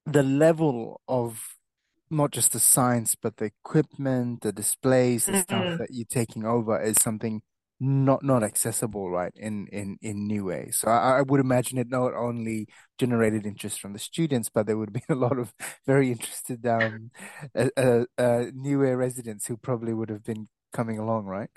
the 0.04 0.22
level 0.22 1.00
of 1.08 1.56
not 2.10 2.30
just 2.30 2.52
the 2.52 2.60
science, 2.60 3.16
but 3.20 3.36
the 3.36 3.46
equipment, 3.46 4.42
the 4.42 4.52
displays, 4.52 5.26
the 5.26 5.32
mm-hmm. 5.32 5.40
stuff 5.40 5.78
that 5.78 5.88
you're 5.90 6.06
taking 6.08 6.44
over 6.44 6.80
is 6.80 6.96
something 7.00 7.42
not 7.78 8.22
not 8.22 8.42
accessible 8.42 9.10
right 9.10 9.32
in 9.36 9.66
in 9.68 9.98
in 10.00 10.26
Niue 10.26 10.72
so 10.72 10.88
I, 10.88 11.18
I, 11.18 11.22
would 11.22 11.40
imagine 11.40 11.76
it 11.76 11.90
not 11.90 12.14
only 12.14 12.68
generated 12.98 13.44
interest 13.44 13.80
from 13.80 13.92
the 13.92 13.98
students 13.98 14.48
but 14.48 14.66
there 14.66 14.78
would 14.78 14.92
be 14.92 15.02
a 15.10 15.14
lot 15.14 15.38
of 15.38 15.52
very 15.86 16.10
interested 16.10 16.66
um 16.66 17.10
uh, 17.54 17.68
uh, 17.76 18.04
uh, 18.16 18.44
Niue 18.54 18.96
residents 18.96 19.46
who 19.46 19.56
probably 19.58 19.92
would 19.92 20.08
have 20.08 20.24
been 20.24 20.48
coming 20.72 20.98
along 20.98 21.26
right 21.26 21.50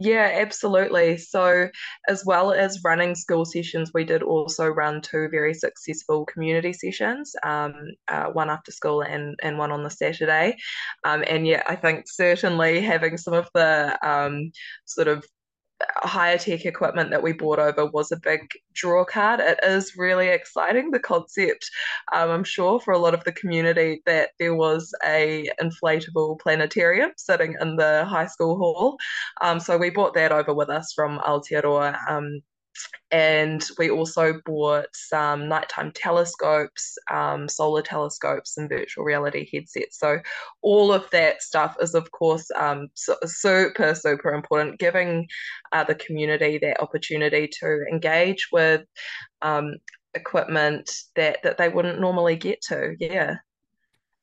yeah, 0.00 0.30
absolutely. 0.34 1.16
So, 1.16 1.68
as 2.08 2.24
well 2.24 2.52
as 2.52 2.82
running 2.84 3.16
school 3.16 3.44
sessions, 3.44 3.90
we 3.92 4.04
did 4.04 4.22
also 4.22 4.68
run 4.68 5.00
two 5.00 5.28
very 5.28 5.54
successful 5.54 6.24
community 6.24 6.72
sessions, 6.72 7.34
um, 7.42 7.74
uh, 8.06 8.26
one 8.26 8.48
after 8.48 8.70
school 8.70 9.00
and, 9.02 9.36
and 9.42 9.58
one 9.58 9.72
on 9.72 9.82
the 9.82 9.90
Saturday. 9.90 10.56
Um, 11.02 11.24
and 11.26 11.44
yeah, 11.44 11.64
I 11.66 11.74
think 11.74 12.04
certainly 12.06 12.80
having 12.80 13.16
some 13.16 13.34
of 13.34 13.48
the 13.54 13.98
um, 14.08 14.52
sort 14.84 15.08
of 15.08 15.24
higher 15.96 16.38
tech 16.38 16.64
equipment 16.64 17.10
that 17.10 17.22
we 17.22 17.32
brought 17.32 17.58
over 17.58 17.86
was 17.86 18.10
a 18.12 18.16
big 18.16 18.40
draw 18.74 19.04
card. 19.04 19.40
It 19.40 19.58
is 19.62 19.96
really 19.96 20.28
exciting 20.28 20.90
the 20.90 20.98
concept. 20.98 21.70
Um, 22.12 22.30
I'm 22.30 22.44
sure 22.44 22.80
for 22.80 22.92
a 22.92 22.98
lot 22.98 23.14
of 23.14 23.24
the 23.24 23.32
community 23.32 24.02
that 24.06 24.30
there 24.38 24.54
was 24.54 24.92
a 25.04 25.48
inflatable 25.60 26.40
planetarium 26.40 27.12
sitting 27.16 27.54
in 27.60 27.76
the 27.76 28.04
high 28.04 28.26
school 28.26 28.56
hall. 28.56 28.98
Um, 29.40 29.60
so 29.60 29.76
we 29.76 29.90
brought 29.90 30.14
that 30.14 30.32
over 30.32 30.52
with 30.54 30.68
us 30.68 30.92
from 30.94 31.18
Aotearoa 31.20 31.96
um, 32.08 32.40
and 33.10 33.64
we 33.78 33.90
also 33.90 34.40
bought 34.44 34.86
some 34.92 35.48
nighttime 35.48 35.92
telescopes, 35.94 36.96
um, 37.10 37.48
solar 37.48 37.82
telescopes, 37.82 38.56
and 38.56 38.68
virtual 38.68 39.04
reality 39.04 39.48
headsets. 39.52 39.98
So, 39.98 40.18
all 40.62 40.92
of 40.92 41.08
that 41.10 41.42
stuff 41.42 41.76
is, 41.80 41.94
of 41.94 42.10
course, 42.10 42.50
um, 42.56 42.88
super, 42.94 43.94
super 43.94 44.34
important, 44.34 44.78
giving 44.78 45.26
uh, 45.72 45.84
the 45.84 45.94
community 45.94 46.58
that 46.58 46.80
opportunity 46.80 47.48
to 47.60 47.84
engage 47.90 48.48
with 48.52 48.82
um, 49.42 49.74
equipment 50.14 50.90
that, 51.16 51.42
that 51.42 51.58
they 51.58 51.68
wouldn't 51.68 52.00
normally 52.00 52.36
get 52.36 52.60
to. 52.68 52.94
Yeah. 52.98 53.36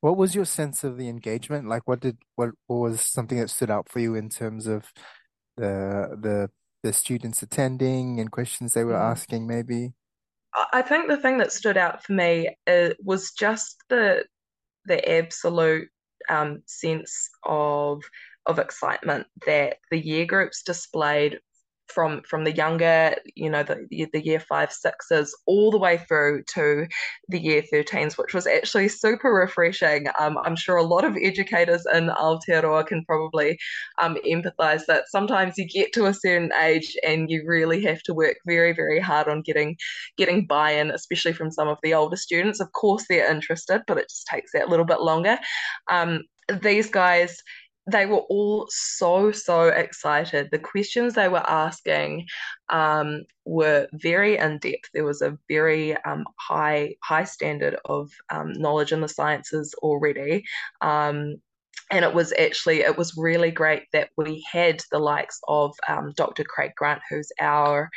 What 0.00 0.16
was 0.16 0.34
your 0.34 0.44
sense 0.44 0.84
of 0.84 0.98
the 0.98 1.08
engagement? 1.08 1.68
Like, 1.68 1.88
what 1.88 2.00
did 2.00 2.18
what, 2.36 2.50
what 2.66 2.76
was 2.76 3.00
something 3.00 3.38
that 3.38 3.50
stood 3.50 3.70
out 3.70 3.88
for 3.88 3.98
you 3.98 4.14
in 4.14 4.28
terms 4.28 4.66
of 4.66 4.92
the 5.56 6.16
the 6.20 6.50
the 6.86 6.92
students 6.92 7.42
attending 7.42 8.20
and 8.20 8.30
questions 8.30 8.72
they 8.72 8.84
were 8.84 8.92
mm. 8.92 9.10
asking 9.10 9.46
maybe 9.46 9.92
i 10.72 10.80
think 10.80 11.08
the 11.08 11.16
thing 11.16 11.36
that 11.36 11.52
stood 11.52 11.76
out 11.76 12.02
for 12.04 12.12
me 12.12 12.48
uh, 12.68 12.90
was 13.02 13.32
just 13.32 13.82
the 13.88 14.24
the 14.84 15.10
absolute 15.10 15.88
um, 16.28 16.62
sense 16.66 17.28
of 17.44 18.02
of 18.46 18.60
excitement 18.60 19.26
that 19.46 19.78
the 19.90 19.98
year 19.98 20.24
groups 20.24 20.62
displayed 20.62 21.40
from 21.88 22.22
from 22.22 22.44
the 22.44 22.52
younger, 22.52 23.14
you 23.34 23.50
know, 23.50 23.62
the 23.62 23.86
the 24.12 24.24
year 24.24 24.40
five 24.40 24.72
sixes 24.72 25.36
all 25.46 25.70
the 25.70 25.78
way 25.78 25.98
through 25.98 26.42
to 26.54 26.86
the 27.28 27.38
year 27.38 27.62
13s, 27.72 28.18
which 28.18 28.34
was 28.34 28.46
actually 28.46 28.88
super 28.88 29.32
refreshing. 29.32 30.06
Um, 30.18 30.38
I'm 30.44 30.56
sure 30.56 30.76
a 30.76 30.82
lot 30.82 31.04
of 31.04 31.16
educators 31.16 31.84
in 31.94 32.08
Aotearoa 32.08 32.86
can 32.86 33.04
probably 33.04 33.58
um, 34.00 34.16
empathise 34.26 34.86
that 34.86 35.04
sometimes 35.08 35.54
you 35.56 35.66
get 35.66 35.92
to 35.94 36.06
a 36.06 36.14
certain 36.14 36.52
age 36.60 36.96
and 37.06 37.30
you 37.30 37.44
really 37.46 37.82
have 37.84 38.02
to 38.04 38.14
work 38.14 38.36
very 38.46 38.72
very 38.72 39.00
hard 39.00 39.28
on 39.28 39.42
getting 39.42 39.76
getting 40.16 40.46
buy-in, 40.46 40.90
especially 40.90 41.32
from 41.32 41.50
some 41.50 41.68
of 41.68 41.78
the 41.82 41.94
older 41.94 42.16
students. 42.16 42.60
Of 42.60 42.72
course, 42.72 43.04
they're 43.08 43.30
interested, 43.30 43.82
but 43.86 43.98
it 43.98 44.08
just 44.08 44.26
takes 44.26 44.52
that 44.52 44.68
little 44.68 44.86
bit 44.86 45.00
longer. 45.00 45.38
Um, 45.88 46.22
these 46.62 46.88
guys 46.88 47.42
they 47.90 48.06
were 48.06 48.24
all 48.28 48.66
so 48.68 49.30
so 49.30 49.68
excited. 49.68 50.48
The 50.50 50.58
questions 50.58 51.14
they 51.14 51.28
were 51.28 51.48
asking 51.48 52.26
um, 52.68 53.22
were 53.44 53.86
very 53.92 54.36
in 54.38 54.58
depth 54.58 54.90
there 54.92 55.04
was 55.04 55.22
a 55.22 55.38
very 55.48 55.96
um, 56.04 56.24
high 56.38 56.96
high 57.02 57.24
standard 57.24 57.76
of 57.84 58.10
um, 58.30 58.52
knowledge 58.54 58.92
in 58.92 59.00
the 59.00 59.08
sciences 59.08 59.74
already. 59.82 60.44
Um, 60.80 61.36
and 61.90 62.04
it 62.04 62.12
was 62.12 62.32
actually 62.38 62.80
it 62.80 62.98
was 62.98 63.16
really 63.16 63.50
great 63.50 63.84
that 63.92 64.10
we 64.16 64.44
had 64.50 64.82
the 64.90 64.98
likes 64.98 65.38
of 65.46 65.74
um, 65.88 66.12
dr 66.16 66.42
craig 66.44 66.72
grant 66.76 67.00
who's 67.08 67.30
our 67.40 67.90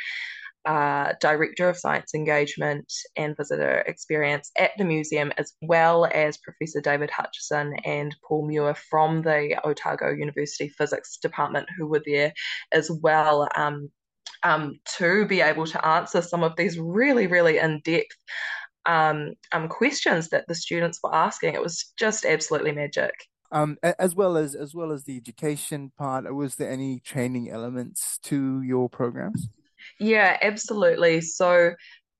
uh, 0.66 1.14
Director 1.20 1.68
of 1.68 1.78
Science 1.78 2.14
Engagement 2.14 2.92
and 3.16 3.36
Visitor 3.36 3.78
Experience 3.86 4.50
at 4.58 4.72
the 4.78 4.84
museum, 4.84 5.32
as 5.38 5.52
well 5.62 6.06
as 6.12 6.38
Professor 6.38 6.80
David 6.80 7.10
Hutchinson 7.10 7.74
and 7.84 8.14
Paul 8.26 8.46
Muir 8.46 8.74
from 8.74 9.22
the 9.22 9.58
Otago 9.64 10.10
University 10.10 10.68
Physics 10.68 11.16
Department, 11.16 11.66
who 11.76 11.86
were 11.86 12.02
there 12.04 12.32
as 12.72 12.90
well. 12.90 13.48
Um, 13.56 13.90
um, 14.42 14.80
to 14.96 15.26
be 15.26 15.42
able 15.42 15.66
to 15.66 15.86
answer 15.86 16.22
some 16.22 16.42
of 16.42 16.56
these 16.56 16.78
really, 16.78 17.26
really 17.26 17.58
in 17.58 17.82
depth 17.84 18.16
um, 18.86 19.34
um, 19.52 19.68
questions 19.68 20.30
that 20.30 20.46
the 20.48 20.54
students 20.54 20.98
were 21.02 21.14
asking. 21.14 21.54
It 21.54 21.62
was 21.62 21.92
just 21.98 22.24
absolutely 22.24 22.72
magic. 22.72 23.12
Um, 23.52 23.76
as 23.82 24.14
well 24.14 24.36
as 24.36 24.54
as 24.54 24.74
well 24.74 24.92
as 24.92 25.04
the 25.04 25.16
education 25.16 25.92
part, 25.98 26.32
was 26.34 26.54
there 26.54 26.70
any 26.70 27.00
training 27.00 27.50
elements 27.50 28.18
to 28.22 28.62
your 28.62 28.88
programs? 28.88 29.48
Yeah, 30.00 30.38
absolutely. 30.42 31.20
So 31.20 31.72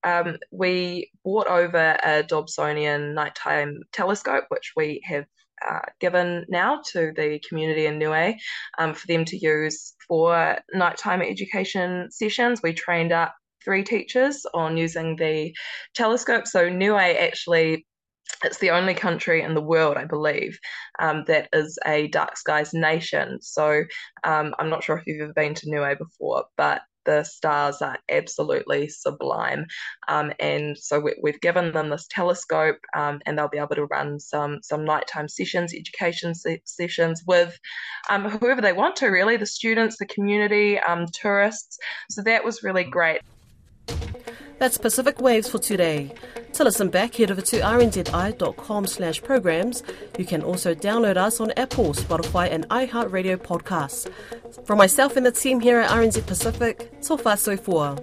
um, 0.05 0.37
we 0.53 1.11
bought 1.25 1.47
over 1.49 1.97
a 2.05 2.23
Dobsonian 2.23 3.15
nighttime 3.15 3.81
telescope, 3.93 4.45
which 4.49 4.73
we 4.77 5.03
have 5.07 5.27
uh, 5.69 5.81
given 6.01 6.47
now 6.49 6.81
to 6.93 7.13
the 7.17 7.41
community 7.49 7.87
in 7.87 7.99
Niue 7.99 8.35
um, 8.79 8.95
for 8.95 9.07
them 9.09 9.25
to 9.27 9.37
use 9.37 9.95
for 10.09 10.59
nighttime 10.75 11.23
education 11.23 12.11
sessions. 12.11 12.61
We 12.63 12.73
trained 12.75 13.13
up 13.13 13.35
three 13.65 13.85
teachers 13.85 14.47
on 14.55 14.77
using 14.79 15.17
the 15.17 15.55
telescope. 15.95 16.47
So 16.47 16.69
Niue 16.69 16.97
actually 17.19 17.87
it's 18.45 18.59
the 18.59 18.71
only 18.71 18.95
country 18.95 19.43
in 19.43 19.55
the 19.55 19.63
world, 19.63 19.97
I 19.99 20.05
believe, 20.07 20.59
um, 21.01 21.25
that 21.27 21.49
is 21.53 21.79
a 21.87 22.09
dark 22.09 22.37
skies 22.39 22.73
nation. 22.75 23.39
So 23.43 23.85
um, 24.25 24.55
I'm 24.59 24.71
not 24.71 24.85
sure 24.85 24.99
if 24.99 25.07
you've 25.07 25.23
ever 25.23 25.35
been 25.35 25.55
to 25.55 25.71
Niue 25.71 25.97
before, 25.99 26.45
but 26.57 26.83
the 27.05 27.25
stars 27.25 27.83
are 27.83 27.99
absolutely 28.11 28.89
sublime. 28.89 29.67
Um, 30.09 30.33
and 30.39 30.77
so 30.77 31.01
we, 31.01 31.31
have 31.31 31.41
given 31.41 31.73
them 31.73 31.91
this 31.91 32.07
telescope, 32.11 32.79
um, 32.97 33.21
and 33.27 33.39
they'll 33.39 33.49
be 33.49 33.59
able 33.59 33.77
to 33.77 33.87
run 33.87 34.21
some 34.21 34.59
some 34.63 34.85
nighttime 34.85 35.29
sessions, 35.29 35.75
education 35.75 36.35
se- 36.35 36.63
sessions 36.65 37.23
with 37.27 37.59
um, 38.11 38.29
whoever 38.29 38.61
they 38.61 38.73
want 38.73 38.97
to. 38.97 39.09
Really, 39.09 39.37
the 39.37 39.47
students, 39.47 39.97
the 39.99 40.07
community, 40.07 40.79
um, 40.81 41.07
tourists. 41.13 41.79
So 42.11 42.23
that 42.23 42.45
was 42.45 42.63
really 42.63 42.85
great. 42.85 43.21
That's 44.61 44.77
Pacific 44.77 45.23
Waves 45.23 45.49
for 45.49 45.59
today. 45.59 46.13
To 46.53 46.65
listen 46.65 46.91
back, 46.91 47.15
head 47.15 47.31
over 47.31 47.41
to 47.41 47.61
rnzi.com 47.61 48.87
slash 48.87 49.23
programs. 49.23 49.83
You 50.19 50.27
can 50.27 50.43
also 50.43 50.75
download 50.75 51.17
us 51.17 51.41
on 51.41 51.51
Apple, 51.53 51.95
Spotify 51.95 52.51
and 52.53 52.69
iHeartRadio 52.69 53.39
podcasts. 53.39 54.13
From 54.67 54.77
myself 54.77 55.17
and 55.17 55.25
the 55.25 55.33
team 55.33 55.61
here 55.61 55.81
at 55.81 55.89
RNZ 55.89 56.27
Pacific, 56.27 56.93
so 57.01 57.17
far 57.17 57.39
so 57.39 57.57
far. 57.57 57.97